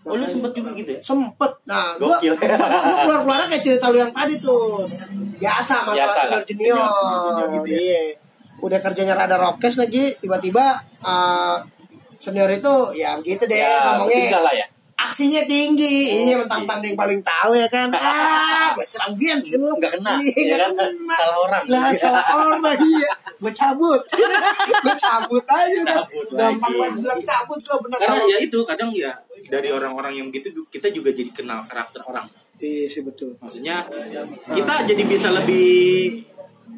[0.00, 1.00] Oh, lu sempet juga gitu ya?
[1.04, 1.52] Sempet.
[1.64, 2.32] Nah, gua, Gokil.
[2.32, 4.80] gua, gua keluar keluar kayak cerita lu yang tadi tuh.
[5.36, 6.80] Biasa masalah Biasa senior junior.
[6.80, 7.78] senior gitu ya.
[7.78, 8.00] Iya.
[8.58, 10.64] Udah kerjanya rada rokes lagi, tiba-tiba
[11.00, 11.60] uh,
[12.16, 14.16] senior itu ya begitu deh Ya, ngomongnya.
[14.24, 14.66] tinggal lah ya.
[14.98, 17.86] Aksinya tinggi, Oh, iya mentang-mentang dia yang paling tahu ya kan.
[17.98, 19.70] Ah, gue serang Vian sih lu.
[19.78, 20.90] Nggak kena, Iya, ya nggak kan?
[20.90, 21.14] kena.
[21.14, 21.62] Salah orang.
[21.70, 23.10] Lah, salah orang iya.
[23.38, 24.00] Gue cabut.
[24.84, 25.96] gue cabut aja udah.
[26.02, 29.12] Cabut Gampang banget bilang cabut gue bener Karena ya itu kadang ya
[29.48, 32.26] dari orang-orang yang gitu kita juga jadi kenal karakter orang.
[32.58, 33.38] Iya sih betul.
[33.38, 33.86] Maksudnya
[34.50, 36.26] kita jadi bisa lebih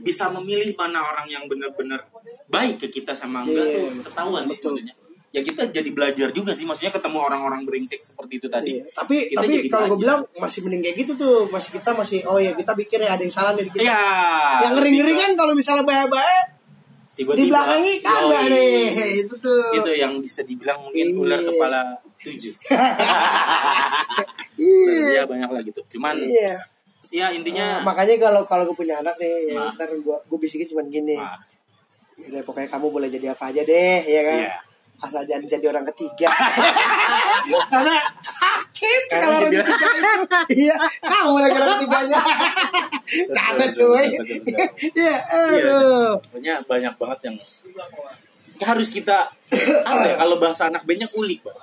[0.01, 2.05] bisa memilih mana orang yang benar-benar
[2.49, 3.81] baik ke kita sama enggak Iya.
[3.81, 4.95] tuh ketahuan sih maksudnya.
[5.31, 8.79] Ya kita jadi belajar juga sih maksudnya ketemu orang-orang brengsek seperti itu tadi.
[8.79, 8.85] Iya.
[8.91, 11.47] Tapi Kita tapi kalau gue bilang masih mending kayak gitu tuh.
[11.47, 13.87] Masih kita masih oh ya kita pikir ya ada yang salah nih di kita.
[13.87, 14.03] Iya.
[14.67, 16.47] Yang ngeri-ngeri kan kalau misalnya baik-baik
[17.15, 18.51] tiba-tiba di belakangnya kagak yoi.
[18.51, 19.11] nih.
[19.23, 19.63] Itu tuh.
[19.71, 21.21] Itu yang bisa dibilang mungkin Iya.
[21.21, 21.81] ular kepala
[22.19, 22.55] tujuh.
[24.59, 25.07] Iya.
[25.11, 25.81] Iya banyak lah gitu.
[25.91, 26.59] Cuman Iya.
[27.11, 30.67] ya intinya Nah, makanya kalau kalau gue punya anak nih, ya, ntar gue gue bisikin
[30.67, 31.17] cuma gini.
[31.17, 31.39] ah,
[32.21, 34.39] Udah pokoknya kamu boleh jadi apa aja deh, ya kan?
[34.43, 34.55] Iya.
[35.01, 36.29] Asal jangan jadi orang ketiga.
[37.73, 39.77] Karena sakit kalau orang ketiga.
[40.61, 42.21] Iya, kamu lagi orang ketiganya.
[43.35, 44.07] Canda cuy.
[44.07, 45.15] Iya, Iya.
[45.31, 46.13] aduh.
[46.21, 47.37] Pokoknya banyak banget yang
[48.61, 49.25] harus kita
[49.89, 51.57] apa ya kalau bahasa anak bandnya kulik Bang.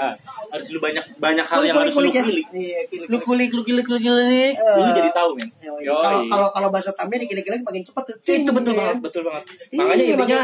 [0.52, 2.20] harus lu banyak banyak hal yang harus lu ya.
[2.20, 3.08] kulik Iya, kulik.
[3.08, 4.92] lu kulik lu kulik lu kulik lu Eh.
[4.92, 5.48] jadi tahu men.
[5.80, 5.80] Yoi.
[5.96, 8.16] Kalau kalau kalau bahasa tamnya dikilik-kilik makin cepet tuh.
[8.36, 8.80] itu betul Iya.
[8.84, 10.38] banget betul banget Iya, makanya intinya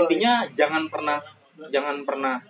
[0.00, 1.18] intinya jangan pernah
[1.70, 2.40] jangan pernah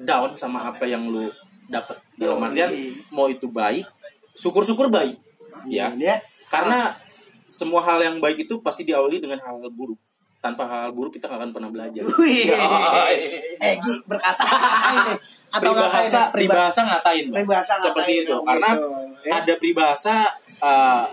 [0.00, 1.28] down sama apa yang lu
[1.70, 2.70] dapet dalam artian
[3.14, 3.86] mau itu baik
[4.34, 5.20] syukur-syukur baik
[5.68, 6.18] ya ya.
[6.50, 6.94] karena
[7.50, 9.98] semua hal yang baik itu pasti diawali dengan hal buruk
[10.40, 12.48] tanpa hal buruk kita gak akan pernah belajar Wih.
[12.48, 13.16] Yoi.
[13.60, 14.48] Eh, Gi, berkata
[15.50, 16.32] atau ngatain peribahasa ya?
[16.32, 17.36] peribahasa ngatain Bang.
[17.42, 18.88] Peribahasa seperti ngatain, itu karena gitu.
[19.26, 19.32] Ya.
[19.42, 20.14] ada peribahasa
[20.62, 21.04] eh,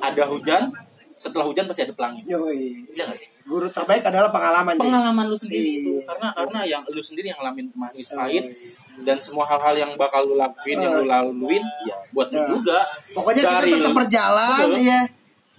[0.00, 0.62] ada hujan
[1.20, 2.88] setelah hujan pasti ada pelangi Yoi.
[2.96, 4.74] iya gak sih Guru terbaik adalah pengalaman.
[4.80, 6.00] Pengalaman lu sendiri itu.
[6.00, 6.02] Iya.
[6.08, 8.44] karena karena yang lu sendiri yang ngalamin manis pahit
[9.04, 12.80] dan semua hal-hal yang bakal lu lakuin yang lu laluin ya buat lu juga.
[13.12, 15.00] Pokoknya kita tetap berjalan ya.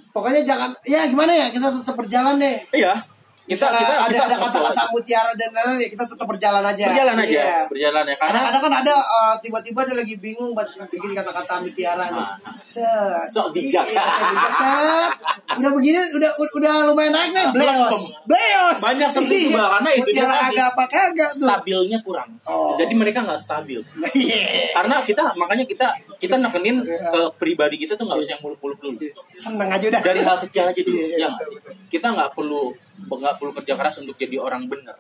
[0.10, 1.48] Pokoknya jangan ya gimana ya?
[1.54, 2.58] Kita tetap berjalan deh.
[2.74, 3.15] iya
[3.46, 6.86] kita kita ada kita ada kata-kata mutiara dan lain-lain ya kita tetap berjalan aja.
[6.88, 7.60] berjalan aja Iya.
[7.68, 12.06] berjalan ya karena Kadang-kadang kan ada eh, tiba-tiba dia lagi bingung buat bikin kata-kata mutiara
[12.08, 12.28] nih.
[12.66, 13.28] Set.
[13.28, 13.86] Sok bijak.
[13.86, 15.10] Iya, sok bijak.
[15.56, 17.46] Udah begini udah udah lumayan naik nih.
[17.54, 18.02] Bleos.
[18.26, 18.78] Bleos.
[18.82, 19.66] Banyak seperti itu, Iya.
[19.72, 22.74] Karena itu Mutiara agak apa kagak stabilnya kurang Oh.
[22.76, 23.80] jadi mereka nggak stabil
[24.16, 24.74] Iya.
[24.74, 28.98] karena kita makanya kita kita nekenin ke pribadi kita tuh nggak usah yang muluk-muluk dulu.
[29.36, 30.02] Seneng aja udah.
[30.02, 31.58] dari hal kecil aja dulu Iya, ya nggak sih?
[31.90, 32.72] Kita nggak perlu
[33.08, 34.96] nggak perlu kerja keras untuk jadi orang benar.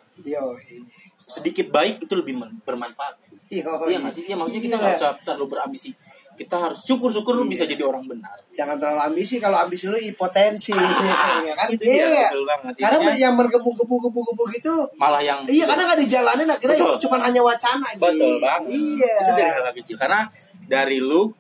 [1.26, 3.18] Sedikit baik itu lebih bermanfaat.
[3.50, 4.24] Iya nggak sih?
[4.30, 5.00] Ya maksudnya kita nggak Iya.
[5.02, 5.90] usah terlalu berambisi.
[6.36, 8.36] Kita harus syukur-syukur lu bisa jadi orang benar.
[8.52, 12.76] Jangan terlalu ambisi kalau ambisi lu impotensi ya kan itu iya banget.
[12.76, 17.00] karena yang bergebu-gebu-gebu gitu malah yang iya karena nggak dijalanin akhirnya Betul.
[17.08, 18.04] cuma hanya wacana gitu.
[18.04, 18.68] betul banget.
[18.68, 19.16] Iya.
[19.24, 19.96] Itu dari hal kecil.
[19.96, 20.20] Karena
[20.66, 21.32] dari lu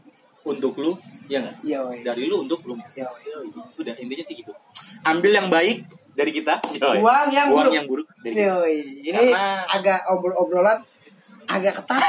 [0.45, 0.93] untuk lu
[1.25, 3.09] ya nggak Yo, dari lu untuk lu yo.
[3.75, 4.53] udah intinya sih gitu
[5.01, 5.85] ambil yang baik
[6.15, 7.01] dari kita Yoi.
[7.01, 7.73] Buang yang Buang buruk.
[7.75, 8.77] yang buruk dari kita Yoi.
[9.03, 10.77] ini Karena- agak obrol-obrolan
[11.45, 12.01] agak ketat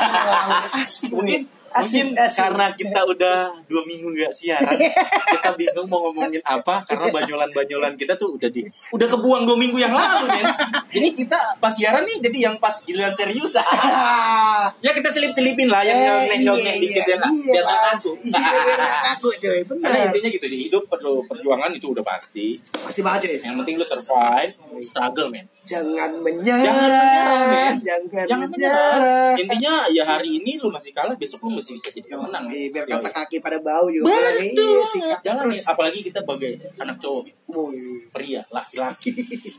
[0.80, 2.38] asik mungkin mungkin asik.
[2.38, 4.76] karena kita udah dua minggu nggak siaran
[5.32, 9.76] kita bingung mau ngomongin apa karena banyolan-banyolan kita tuh udah di udah kebuang dua minggu
[9.76, 10.46] yang lalu men
[10.90, 13.52] ini kita pas siaran nih jadi yang pas giliran serius
[14.84, 16.04] ya kita selip-selipin lah yang Eh,
[16.38, 17.30] nyelnek-nyelnek iya, dikit ya nggak?
[17.34, 17.74] iya, Mas.
[17.96, 22.02] kaku Iya, nggak kaku coy karena benar intinya gitu sih hidup perlu perjuangan itu udah
[22.02, 27.74] pasti pasti banget coy yang penting lu survive struggle men jangan menyerah jangan menyerah men.
[27.82, 28.94] jangan, jangan menyerah.
[28.94, 29.34] menyerah.
[29.34, 32.86] Intinya ya hari ini lu masih kalah besok lu masih bisa jadi pemenang Yoi, biar
[32.86, 34.06] kata kaki pada bau juga.
[34.08, 38.06] Betul iya jangan nih apalagi kita sebagai anak cowok Woi.
[38.14, 39.10] pria laki-laki.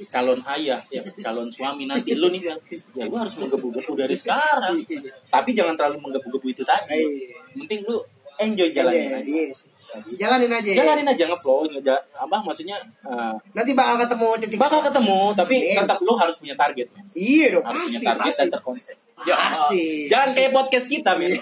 [0.08, 2.16] Calon ayah ya calon suami nanti.
[2.16, 2.55] Lu nih ya
[3.03, 4.80] lu harus menggebu-gebu dari sekarang.
[5.28, 7.43] Tapi jangan terlalu menggebu-gebu itu tadi Iya.
[7.51, 7.99] penting lu
[8.39, 9.76] enjoy jalanin Iya, iya.
[10.14, 15.20] Jalanin aja jalanin aja ngeflow ngeja apa maksudnya eh, nanti bakal ketemu titik bakal ketemu
[15.34, 15.78] tapi Amin.
[15.82, 16.88] tetap lu harus punya target.
[17.12, 18.42] Iya dong harus pasti punya target pasti.
[18.42, 18.98] dan terkonsep.
[19.26, 20.06] Ya, Pasti.
[20.06, 21.34] jangan kayak podcast kita men.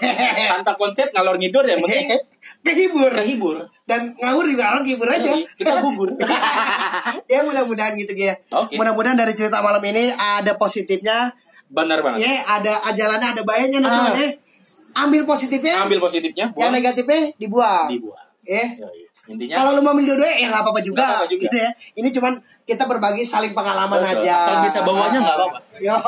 [0.48, 2.08] Tanpa konsep ngalor ngidur ya penting
[2.64, 3.12] kehibur.
[3.12, 3.56] Kehibur.
[3.84, 5.28] Dan ngawur juga orang kehibur aja.
[5.28, 6.16] Yoi, kita gugur.
[7.30, 8.78] Ya mudah-mudahan gitu ya Oke.
[8.78, 11.34] mudah-mudahan dari cerita malam ini ada positifnya.
[11.68, 12.24] Benar banget.
[12.24, 14.28] Ya ada jalannya ada bayanya nanti Ah, ya
[14.96, 17.92] ambil positifnya, ambil positifnya yang buang negatifnya dibuang.
[17.92, 19.00] dibuang Eh, Yoi.
[19.26, 21.42] intinya kalau lu mau ambil dua-dua ya nggak apa-apa juga, Nggak apa-apa juga.
[21.44, 21.70] gitu ya.
[21.94, 22.32] Ini cuman
[22.62, 24.22] kita berbagi saling pengalaman Betul.
[24.22, 24.32] aja.
[24.36, 25.58] asal bisa bawanya nggak apa-apa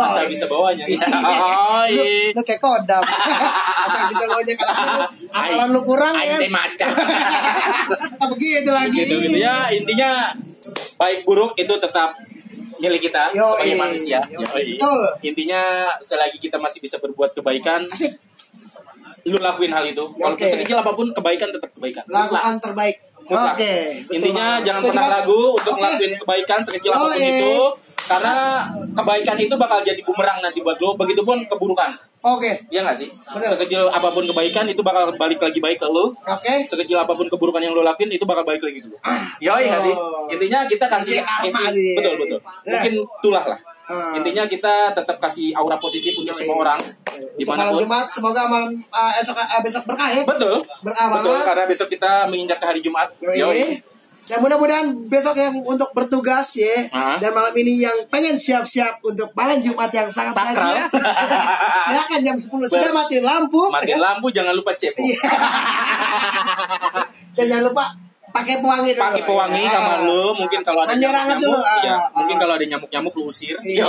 [0.04, 0.84] asal bisa bawanya.
[0.88, 1.92] Yoi.
[1.92, 2.02] lu,
[2.34, 3.02] lu kayak kodam
[3.86, 6.88] asal bisa bawanya kalau akalan lu kurang ya teh macan
[8.32, 10.34] begitu lagi gitu gitu ya intinya
[10.94, 12.14] baik buruk itu tetap
[12.78, 13.54] milik kita Yoi.
[13.54, 14.42] sebagai manusia Yoi.
[14.42, 14.64] Yoi.
[14.74, 15.02] Betul.
[15.24, 15.62] intinya
[15.98, 18.18] selagi kita masih bisa berbuat kebaikan asik
[19.24, 23.54] lu lakuin hal itu walaupun sekecil apa pun kebaikan tetap kebaikan lakukan terbaik Mutlak.
[23.54, 24.64] oke betul Intinya banget.
[24.64, 25.80] jangan Setuju pernah ragu untuk Oke.
[25.82, 27.28] ngelakuin kebaikan sekecil Oh, apa pun iya.
[27.30, 27.54] itu
[28.06, 28.34] karena
[28.94, 33.46] kebaikan itu bakal jadi bumerang nanti buat lo begitupun keburukan oke ya nggak sih Bener.
[33.46, 37.26] sekecil apa pun kebaikan itu bakal balik lagi baik ke lo oke sekecil apa pun
[37.26, 38.96] keburukan yang lo lakuin itu bakal balik lagi ke lo
[39.38, 40.24] Yoi nggak sih Oh.
[40.26, 41.94] intinya kita kasih kasih- sih.
[41.94, 42.80] betul betul Ya.
[42.80, 43.58] mungkin itulah lah
[43.88, 44.12] Hmm.
[44.14, 46.38] intinya kita tetap kasih aura positif untuk Yoi.
[46.38, 46.80] semua orang
[47.34, 51.46] Untuk malam Jumat semoga malam uh, esok uh, besok berkah ya betul Berkah betul banget.
[51.46, 53.36] karena besok kita menginjak ke hari Jumat Yoi.
[53.38, 53.64] Yoi.
[54.22, 57.16] Dan mudah-mudahan besok yang untuk bertugas ya Ah.
[57.16, 60.68] dan malam ini yang pengen siap-siap untuk malam Jumat yang sangat Sakral.
[60.68, 60.84] bahagia.
[61.88, 63.72] Silakan jam 10 sudah mati lampu.
[63.72, 65.16] matiin lampu jangan lupa cepo Iya.
[67.34, 67.84] Dan jangan lupa
[68.30, 69.02] pakai pewangi dulu.
[69.02, 69.70] pakai pewangi Ya.
[69.70, 71.80] kamar lu mungkin kalau ada nyamuk dulu, ah.
[71.80, 73.88] ya mungkin kalau ada nyamuk nyamuk lu usir Iya.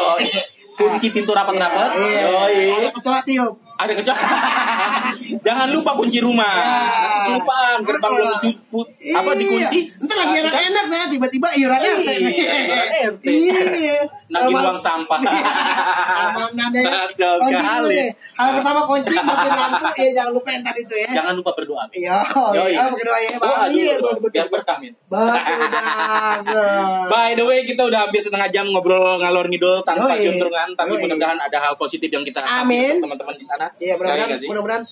[0.71, 2.75] Kunci pintu rapat rapat Iya.
[2.77, 3.53] Ada kecoa tiup.
[3.75, 4.15] ada kecoa
[5.45, 7.27] jangan lupa kunci rumah Ya.
[7.27, 9.39] kelupaan gerbang belum cu- pu- apa Iya.
[9.39, 10.51] dikunci Ntar lagi Kasih kan?
[10.51, 12.09] enak-enak saya tiba-tiba iuran Iya, RT.
[12.09, 13.25] iuran RT.
[13.27, 13.99] Iya.
[14.30, 17.03] Nagih Kalau- uang sampah Aman ya.
[17.09, 18.01] Betul sekali.
[18.34, 21.09] Hal pertama kunci matiin lampu ya jangan lupa yang tadi itu ya.
[21.15, 24.13] jangan lupa berdoa Iya, oh, iya, ya, Oh, Iya, berdoa.
[24.13, 24.30] betul, betul.
[24.32, 24.93] biar berkah Min.
[25.03, 27.07] Betul banget.
[27.09, 31.39] By the way, kita udah hampir setengah jam ngobrol ngalor ngidul tanpa juntrungan, tapi mudah-mudahan
[31.39, 33.65] ada hal positif yang kita kasih teman-teman di sana.
[33.75, 34.84] Iya, mudah-mudahan, Ya, mudah-mudahan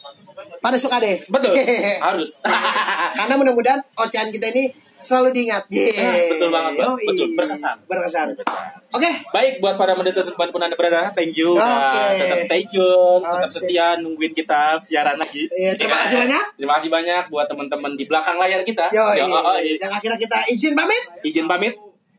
[0.59, 1.21] pada suka deh.
[1.27, 1.53] Betul,
[2.07, 2.41] harus.
[3.13, 4.69] Karena mudah-mudahan ocehan kita ini
[5.01, 5.63] selalu diingat.
[5.69, 6.37] Yeay.
[6.37, 6.95] Betul banget, Bang.
[6.95, 7.05] Yoi.
[7.09, 7.75] Betul, berkesan.
[7.87, 8.25] Berkesan.
[8.33, 8.65] Berkesan.
[8.93, 9.11] Oke.
[9.33, 12.21] Baik buat para mendetes pun anda berada, thank you udah Oke.
[12.21, 15.49] tetap stay tune, tetap setia nungguin kita siaran lagi.
[15.51, 16.43] Iya, terima kasih banyak.
[16.59, 18.87] Terima kasih banyak buat teman-teman di belakang layar kita.
[18.93, 19.75] Yo, Yo, oh, iya.
[19.81, 21.03] yang akhirnya kita izin pamit.
[21.23, 21.73] Izin pamit,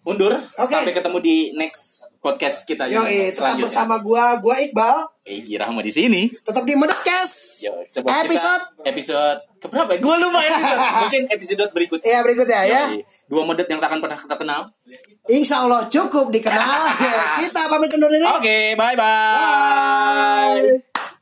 [0.05, 0.35] undur.
[0.35, 0.73] Oke.
[0.73, 5.07] Sampai ketemu di next podcast kita Yo, yang tetap bersama gua, gua Iqbal.
[5.23, 6.23] Egi Rahma di sini.
[6.43, 7.33] Tetap di Medekes.
[7.63, 10.01] Yo, Episode kita, episode keberapa ya?
[10.01, 10.79] Gue lupa episode.
[11.05, 12.07] Mungkin episode berikutnya.
[12.09, 12.83] Iya berikutnya ya.
[12.91, 13.03] Yoi.
[13.29, 14.61] Dua medet yang tak akan pernah kita kenal.
[15.29, 16.97] Insya Allah cukup dikenal.
[17.45, 18.25] kita pamit undur diri.
[18.25, 20.63] Oke, bye bye.
[20.63, 21.17] Bye.